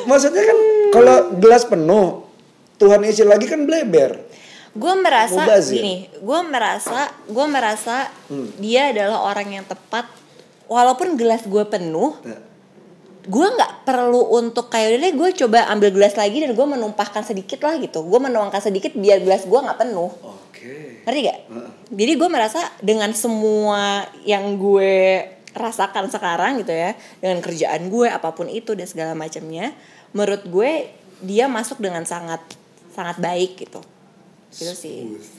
[0.06, 0.58] maksudnya kan
[0.92, 2.24] kalau gelas penuh
[2.78, 4.16] Tuhan isi lagi kan bleber
[4.72, 5.84] Gue merasa Mubazir.
[5.84, 8.48] gini, gue merasa, gue merasa Hmm.
[8.56, 10.08] dia adalah orang yang tepat.
[10.72, 12.40] Walaupun gelas gue penuh, Nah,
[13.22, 17.28] gue nggak perlu untuk kayak udah deh gue coba ambil gelas lagi dan gue menumpahkan
[17.28, 18.02] sedikit lah gitu.
[18.08, 20.08] Gue menuangkan sedikit biar gelas gue nggak penuh.
[20.08, 21.40] oke Ngerti gak?
[21.52, 21.70] Heeh.
[21.92, 28.32] Jadi gue merasa dengan semua yang gue rasakan sekarang gitu ya, dengan kerjaan gue apa
[28.32, 29.76] pun itu dan segala macamnya,
[30.16, 30.88] menurut gue
[31.20, 32.40] dia masuk dengan sangat
[32.96, 33.84] sangat baik gitu.
[34.52, 34.98] Gitu sih.
[35.08, 35.30] Smooth.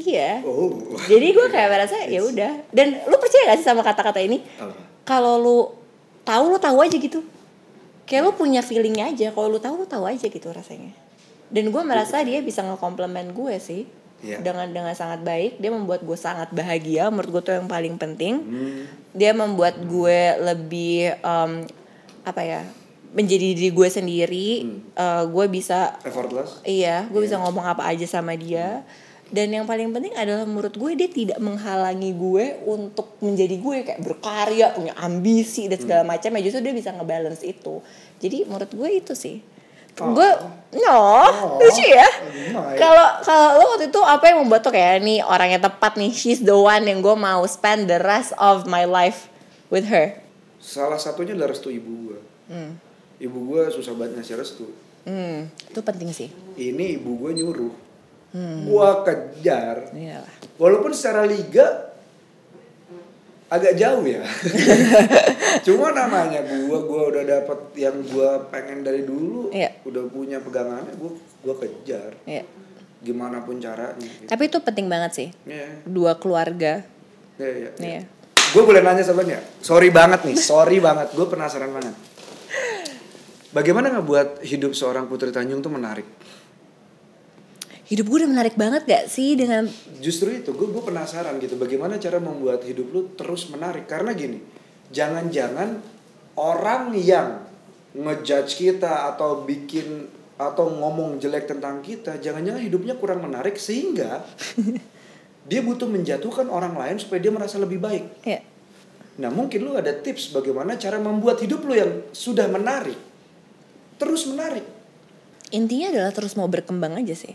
[0.00, 0.40] Iya.
[0.48, 2.52] oh Jadi gue kayak merasa ya udah.
[2.72, 4.40] Dan lu percaya gak sih sama kata-kata ini?
[5.04, 5.58] Kalau lu
[6.24, 7.20] tahu lu tahu aja gitu.
[8.08, 9.28] Kayak lu punya feelingnya aja.
[9.32, 10.92] Kalau lu tahu lu tahu aja gitu rasanya.
[11.50, 13.82] Dan gue merasa dia bisa ngekomplement gue sih.
[14.20, 14.40] Iya.
[14.40, 15.60] Dengan dengan sangat baik.
[15.60, 17.12] Dia membuat gue sangat bahagia.
[17.12, 18.34] Menurut gue tuh yang paling penting.
[18.40, 18.82] Hmm,
[19.12, 21.52] Dia membuat gue lebih em,
[22.24, 22.62] apa ya?
[23.10, 24.48] Menjadi diri gue sendiri.
[24.94, 28.86] Eh, gue bisa effortless Iya, gue bisa ngomong apa aja sama dia.
[29.30, 34.02] Dan yang paling penting adalah menurut gue dia tidak menghalangi gue untuk menjadi gue kayak
[34.02, 36.34] berkarya, punya ambisi dan segala macam.
[36.34, 37.78] Ya justru dia bisa ngebalance itu.
[38.18, 39.38] Jadi menurut gue itu sih.
[40.02, 40.14] Oh.
[40.14, 40.26] Gue
[40.82, 41.02] no,
[41.62, 42.06] lucu ya.
[42.50, 42.74] Lumayan.
[42.74, 46.10] Kalau kalau lo waktu itu apa yang membuat tuh kayak nih orang yang tepat nih,
[46.10, 49.30] she's the one yang gue mau spend the rest of my life
[49.70, 50.18] with her.
[50.60, 52.76] salah satunya adalah restu ibu gua Hmm.
[53.20, 54.66] Ibu gua susah banget ngasih restu
[55.00, 56.28] Hmm, itu penting sih.
[56.56, 57.72] ini ibu gua nyuruh
[58.30, 58.62] Hmm.
[58.64, 60.32] gua kejar Iya lah.
[60.56, 61.90] Walaupun secara liga
[63.48, 64.22] agak jauh ya.
[65.66, 69.74] Cuma namanya gua gua udah dapat yang gua pengen dari dulu, Iya.
[69.82, 71.10] udah punya pegangannya, gua
[71.42, 72.14] gua kejar.
[72.22, 72.46] Iya.
[73.00, 73.98] Gimana pun caranya.
[73.98, 74.28] Gitu.
[74.28, 75.28] Tapi itu penting banget sih.
[75.42, 76.86] Iya, Dua keluarga.
[77.36, 77.70] iya, iya.
[77.74, 78.02] Iya.
[78.50, 79.40] Gue boleh nanya sebenarnya.
[79.58, 81.10] Sorry banget nih, sorry banget.
[81.10, 81.94] Gue penasaran banget.
[83.50, 86.06] Bagaimana ngebuat hidup seorang Putri Tanjung tuh menarik?
[87.90, 89.66] Hidup gue udah menarik banget gak sih dengan
[89.98, 91.58] Justru itu, gue gue penasaran gitu.
[91.58, 93.90] Bagaimana cara membuat hidup lu terus menarik?
[93.90, 94.38] Karena gini,
[94.94, 95.82] jangan-jangan
[96.38, 97.42] orang yang
[97.98, 100.06] ngejudge kita atau bikin
[100.38, 104.22] atau ngomong jelek tentang kita, jangan-jangan hidupnya kurang menarik sehingga
[105.50, 108.06] dia butuh menjatuhkan orang lain supaya dia merasa lebih baik.
[108.22, 108.46] ya
[109.18, 113.09] Nah mungkin lu ada tips bagaimana cara membuat hidup lu yang sudah menarik
[114.00, 114.64] terus menarik.
[115.50, 117.34] intinya adalah terus mau berkembang aja sih.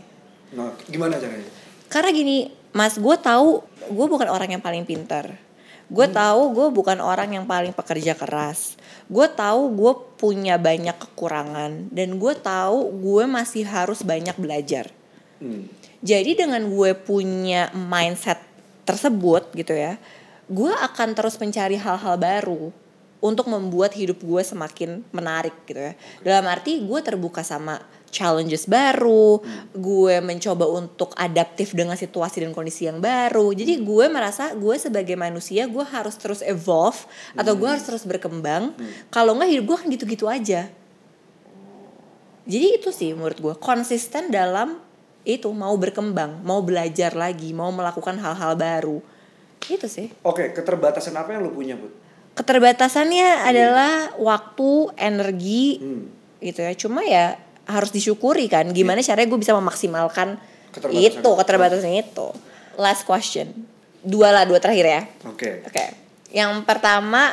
[0.56, 1.44] Nah gimana caranya?
[1.92, 3.60] Karena gini, Mas, gue tahu
[3.92, 5.36] gue bukan orang yang paling pintar.
[5.86, 8.74] Gue tahu gue bukan orang yang paling pekerja keras.
[9.06, 14.90] Gue tahu gue punya banyak kekurangan dan gue tahu gue masih harus banyak belajar.
[15.38, 15.68] Hmm.
[16.00, 18.40] Jadi dengan gue punya mindset
[18.88, 20.00] tersebut gitu ya,
[20.48, 22.72] gue akan terus mencari hal-hal baru
[23.26, 25.92] untuk membuat hidup gue semakin menarik gitu ya.
[26.22, 29.42] Dalam arti gue terbuka sama challenges baru,
[29.74, 33.52] gue mencoba untuk adaptif dengan situasi dan kondisi yang baru.
[33.52, 37.04] Jadi gue merasa gue sebagai manusia gue harus terus evolve
[37.36, 38.72] atau gue harus terus berkembang.
[39.12, 40.70] Kalau nggak hidup gue kan gitu-gitu aja.
[42.46, 44.78] Jadi itu sih menurut gue konsisten dalam
[45.26, 49.02] itu mau berkembang, mau belajar lagi, mau melakukan hal-hal baru.
[49.66, 50.14] Itu sih.
[50.22, 52.05] Oke, keterbatasan apa yang lu punya, Bud?
[52.36, 56.04] Keterbatasannya adalah waktu, energi, Hmm.
[56.38, 56.72] gitu ya.
[56.76, 58.68] Cuma ya harus disyukuri kan.
[58.70, 60.36] Gimana caranya gue bisa memaksimalkan
[60.70, 62.28] Keterbatasan itu, keterbatasan itu.
[62.76, 63.48] Last question.
[64.04, 65.02] Dua lah, dua terakhir ya.
[65.24, 65.64] Oke.
[65.64, 65.84] Oke.
[66.28, 67.32] Yang pertama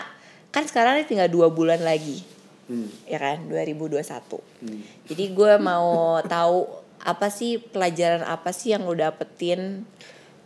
[0.50, 2.24] kan sekarang ini tinggal dua bulan lagi,
[2.72, 2.88] Hmm.
[3.04, 3.44] ya kan?
[3.52, 4.40] 2021.
[4.64, 4.80] Hmm.
[5.12, 6.64] Jadi gue mau tahu
[7.04, 9.84] apa sih pelajaran apa sih yang lo dapetin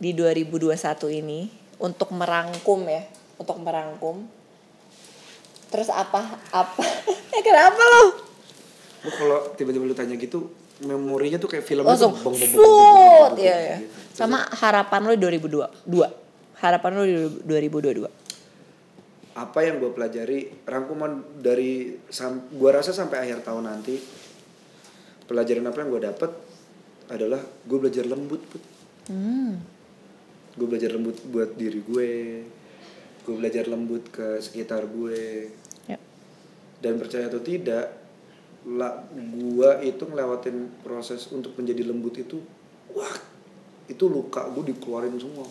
[0.01, 1.45] di 2021 ini
[1.77, 3.05] untuk merangkum ya,
[3.37, 4.25] untuk merangkum.
[5.67, 6.83] Terus apa apa?
[7.33, 8.01] Eh, Kenapa lo?
[9.03, 10.49] Lu kalau tiba-tiba lu tanya gitu,
[10.81, 13.77] memorinya tuh kayak filmnya Langsung bong, bong, bong, ya ya.
[14.11, 15.85] Sama harapan lo 2002.
[15.85, 16.07] Dua.
[16.57, 17.15] Harapan lo di
[17.45, 18.25] 2022.
[19.37, 23.93] apa yang gue pelajari rangkuman dari sam, gue rasa sampai akhir tahun nanti
[25.29, 26.31] pelajaran apa yang gue dapet
[27.05, 28.63] adalah gue belajar lembut Put.
[29.13, 29.61] Hmm.
[30.57, 32.09] gue belajar lembut buat diri gue
[33.27, 35.51] gue belajar lembut ke sekitar gue
[35.85, 35.99] Ya.
[36.79, 37.91] dan percaya atau tidak
[38.65, 42.39] lah gue itu ngelewatin proses untuk menjadi lembut itu
[42.89, 43.15] wah
[43.85, 45.47] itu luka gue dikeluarin semua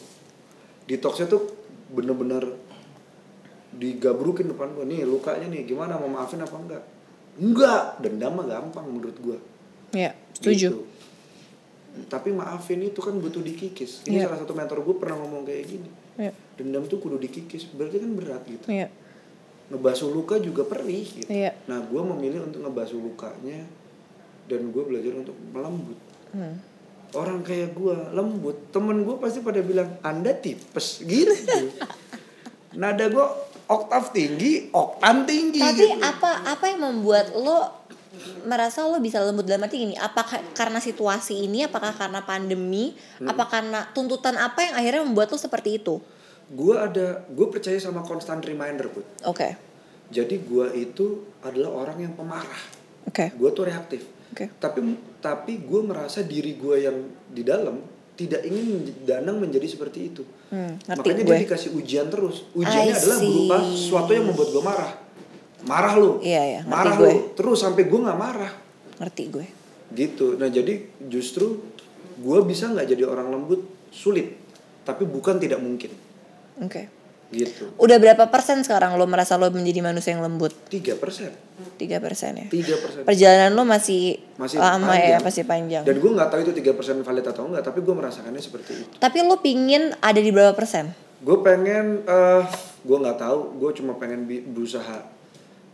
[0.84, 1.52] detoxnya tuh
[1.88, 2.56] bener-bener
[3.72, 6.82] digabrukin depan gue nih lukanya nih gimana mau maafin apa enggak
[7.36, 9.38] enggak dendam mah gampang menurut gue
[9.94, 10.68] Ya, setuju.
[10.74, 10.80] Gitu.
[12.10, 14.04] Tapi maafin itu kan butuh dikikis.
[14.04, 14.28] Ini Iya.
[14.28, 15.88] salah satu mentor gue pernah ngomong kayak gini.
[16.16, 16.32] Ya.
[16.56, 17.68] Dendam tuh kudu dikikis.
[17.72, 18.66] Berarti kan berat gitu.
[18.68, 18.88] Iya.
[19.72, 21.28] Ngebasuh luka juga perih gitu.
[21.28, 21.56] Iya.
[21.68, 23.66] Nah gue memilih untuk ngebasuh lukanya
[24.46, 25.98] dan gue belajar untuk melembut.
[26.32, 26.56] Hmm.
[27.14, 28.56] Orang kayak gue lembut.
[28.74, 31.34] Temen gue pasti pada bilang anda tipes gitu.
[32.80, 33.26] Nada gue
[33.66, 35.60] oktav tinggi, oktan tinggi.
[35.62, 36.02] Tapi gitu.
[36.02, 37.86] apa apa yang membuat lo
[38.42, 39.94] merasa lo bisa lembut dalam arti gini?
[39.94, 41.64] Apakah karena situasi ini?
[41.64, 42.94] Apakah karena pandemi?
[43.18, 43.28] Hmm.
[43.30, 45.98] Apa karena tuntutan apa yang akhirnya membuat lo seperti itu?
[46.46, 49.02] Gue ada, gue percaya sama constant reminder put.
[49.26, 49.58] Oke,
[50.06, 52.62] Jadi gue itu adalah orang yang pemarah.
[53.02, 54.06] oke, Gue tuh reaktif.
[54.30, 54.54] oke.
[54.56, 54.78] Tapi
[55.18, 56.94] tapi gue merasa diri gue yang
[57.26, 57.82] di dalam
[58.14, 60.22] tidak ingin Danang menjadi seperti itu.
[60.48, 61.34] Hmm, Makanya gue.
[61.34, 62.46] dia dikasih ujian terus.
[62.54, 64.92] Ujiannya adalah berupa sesuatu yang membuat gue marah.
[65.66, 66.22] Marah lu.
[66.22, 67.06] Iya, iya, Marah gue.
[67.06, 67.18] lu.
[67.34, 68.52] Terus sampai gue nggak marah.
[68.96, 69.46] Ngerti gue.
[69.90, 70.34] Gitu.
[70.34, 71.58] Nah jadi justru
[72.16, 73.60] gue bisa nggak jadi orang lembut
[73.90, 74.38] sulit.
[74.82, 75.90] Tapi bukan tidak mungkin.
[76.58, 76.86] Oke.
[77.26, 77.74] Gitu.
[77.76, 80.54] Udah berapa persen sekarang lo merasa lo menjadi manusia yang lembut?
[80.70, 81.34] Tiga persen.
[81.74, 82.46] Tiga persen ya.
[82.46, 83.02] Tiga persen.
[83.02, 85.22] Perjalanan lo masih, Masih lama ya, panjang.
[85.26, 85.82] masih panjang.
[85.82, 87.66] Dan gue nggak tahu itu tiga persen valid atau enggak.
[87.66, 88.94] Tapi gue merasakannya seperti itu.
[88.94, 90.94] Tapi lo pingin ada di berapa persen?
[91.16, 92.44] gue pengen eh
[92.84, 95.00] gue nggak tahu gue cuma pengen berusaha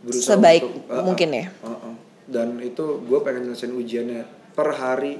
[0.03, 1.45] berusaha Sebaik untuk, eh, mungkin eh, ya?
[1.49, 1.95] eh, eh.
[2.27, 4.21] dan itu gue pengen nyelesain ujiannya
[4.53, 5.15] per hari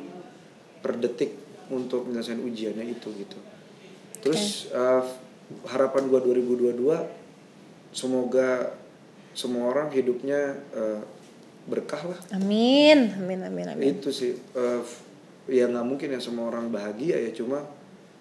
[0.84, 1.32] per detik
[1.72, 3.40] untuk nyelesain ujiannya itu gitu
[4.20, 5.04] terus eh,
[5.72, 6.84] harapan gue 2022
[7.96, 8.76] semoga
[9.34, 11.02] semua orang hidupnya eh,
[11.64, 13.86] berkah lah Amin, amin, amin, amin.
[13.96, 14.82] itu sih eh,
[15.48, 17.64] ya nggak mungkin ya semua orang bahagia ya cuma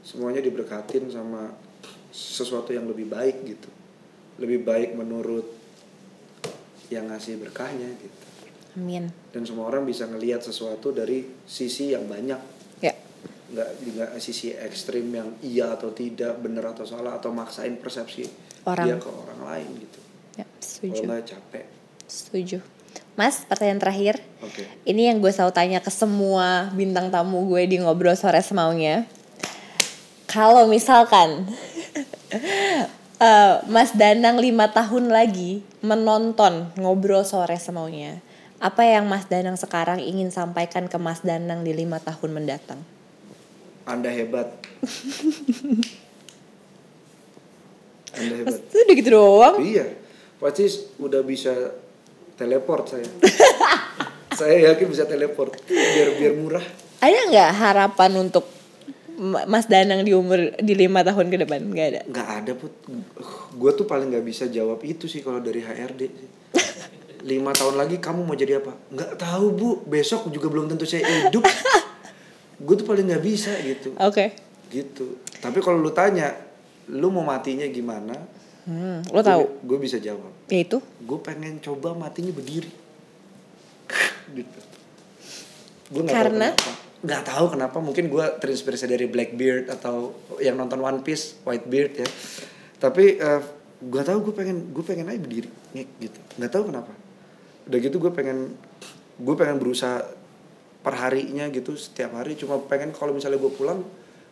[0.03, 1.55] semuanya diberkatin sama
[2.11, 3.71] sesuatu yang lebih baik gitu
[4.43, 5.47] lebih baik menurut
[6.93, 8.19] yang ngasih berkahnya gitu
[8.75, 9.09] Amin.
[9.31, 12.41] dan semua orang bisa ngelihat sesuatu dari sisi yang banyak
[12.79, 12.93] Ya.
[13.49, 18.25] nggak nggak sisi ekstrim yang iya atau tidak benar atau salah atau maksain persepsi
[18.65, 18.87] Orang.
[18.87, 19.99] dia ke orang lain gitu
[20.35, 21.01] Ya, kalau setuju.
[21.05, 21.67] nggak capek
[22.09, 22.59] Setuju.
[23.13, 24.15] Mas, pertanyaan terakhir.
[24.41, 29.05] oke Ini yang gue selalu tanya ke semua bintang tamu gue di ngobrol sore semaunya.
[30.25, 31.45] Kalau misalkan
[33.23, 38.19] eh, Mas Danang lima tahun lagi menonton ngobrol sore semaunya,
[38.59, 42.83] apa yang Mas Danang sekarang ingin sampaikan ke Mas Danang di lima tahun mendatang?
[43.87, 44.49] anda hebat
[48.13, 49.57] anda hebat Itu udah gitu doang.
[49.59, 49.87] Iya,
[50.39, 50.69] pasti
[51.01, 51.53] udah bisa
[52.37, 53.09] teleport saya.
[54.39, 56.67] saya yakin bisa teleport biar biar murah.
[57.03, 58.47] Ada nggak harapan untuk
[59.21, 61.61] Mas Danang di umur di lima tahun ke depan?
[61.69, 62.01] Nggak ada.
[62.09, 62.73] Nggak ada put.
[63.55, 66.01] Gue tuh paling nggak bisa jawab itu sih kalau dari HRD.
[66.09, 66.31] sih.
[67.31, 68.75] Lima tahun lagi kamu mau jadi apa?
[68.91, 69.69] Nggak tahu bu.
[69.87, 71.47] Besok juga belum tentu saya hidup.
[72.67, 73.95] Gue tuh paling nggak bisa gitu.
[74.01, 74.35] Oke.
[74.73, 75.23] Gitu.
[75.39, 76.35] Tapi kalau lu tanya,
[76.91, 78.15] lu mau matinya gimana?
[78.67, 79.63] Hmm, lo tahu?
[79.63, 80.31] Gue bisa jawab.
[80.51, 80.79] Ya itu.
[81.03, 82.71] Gue pengen coba matinya berdiri.
[84.39, 84.61] gitu.
[85.93, 86.49] gue nggak Karena?
[86.57, 91.43] tahu kenapa nggak tahu kenapa mungkin gue terinspirasi dari Blackbeard atau yang nonton One Piece
[91.43, 92.09] Whitebeard ya.
[92.79, 93.43] Tapi uh,
[93.83, 96.19] gue tahu gue pengen gue pengen aja berdiri ngek gitu.
[96.39, 96.93] Nggak tahu kenapa.
[97.67, 98.55] Udah gitu gue pengen
[99.19, 100.07] gue pengen berusaha
[100.87, 102.39] perharinya gitu setiap hari.
[102.39, 103.83] Cuma pengen kalau misalnya gue pulang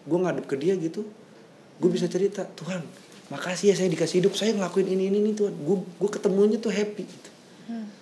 [0.07, 1.05] gue ngadep ke dia gitu
[1.81, 2.81] gue bisa cerita Tuhan
[3.31, 4.35] makasih ya saya dikasih hidup.
[4.35, 5.55] Saya ngelakuin ini ini ini Tuhan.
[5.63, 7.31] Gue gue ketemunya tuh happy gitu.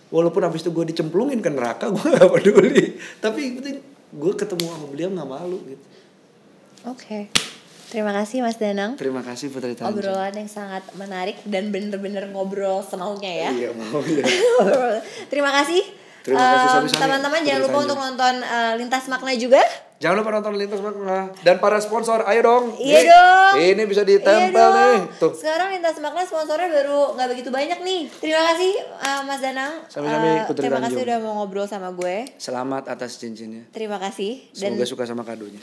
[0.09, 2.97] Walaupun abis itu gue dicemplungin ke neraka gue gak peduli.
[3.21, 3.77] Tapi penting
[4.09, 5.87] gue ketemu sama beliau nggak malu gitu
[6.87, 7.27] Oke.
[7.89, 8.95] Terima kasih Mas Danang.
[9.01, 13.51] terima kasih Putri Tanjung Obrolan yang sangat menarik dan bener-bener ngobrol semaunya ya.
[13.51, 14.23] iya mau ya
[15.33, 15.83] Terima kasih.
[16.29, 17.01] Terima kasih, Sami-sami.
[17.01, 19.63] Teman-teman jangan lupa untuk nonton eh, Lintas Makna juga.
[19.99, 23.55] jangan lupa nonton lintas makna dan para sponsor ayo dong Iya Nih, dong.
[23.59, 24.79] ini bisa ditempel Iya dong.
[24.79, 28.01] nih tuh Sekarang Lintas Makna sponsornya baru nggak begitu banyak nih.
[28.15, 29.73] Terima kasih eh, Mas Danang.
[29.89, 32.31] Sami-sami, Putri terima kasih udah mau ngobrol sama gue.
[32.37, 35.59] selamat atas cincinnya Terima kasih dan semoga suka sama kadonya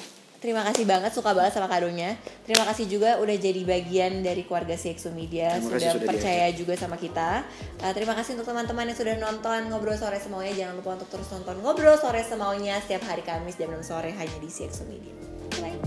[0.45, 2.13] Terima kasih banget, suka banget sama kadonya.
[2.45, 6.77] Terima kasih juga udah jadi bagian dari keluarga CXO Media, Terima sudah, sudah percaya juga
[6.77, 7.41] sama kita.
[7.81, 10.53] Uh, terima kasih untuk teman-teman yang sudah nonton Ngobrol Sore Semaunya.
[10.53, 14.37] Jangan lupa untuk terus nonton Ngobrol Sore Semaunya setiap hari Kamis jam 6 sore hanya
[14.37, 15.17] di CXO Media.
[15.57, 15.81] Bye.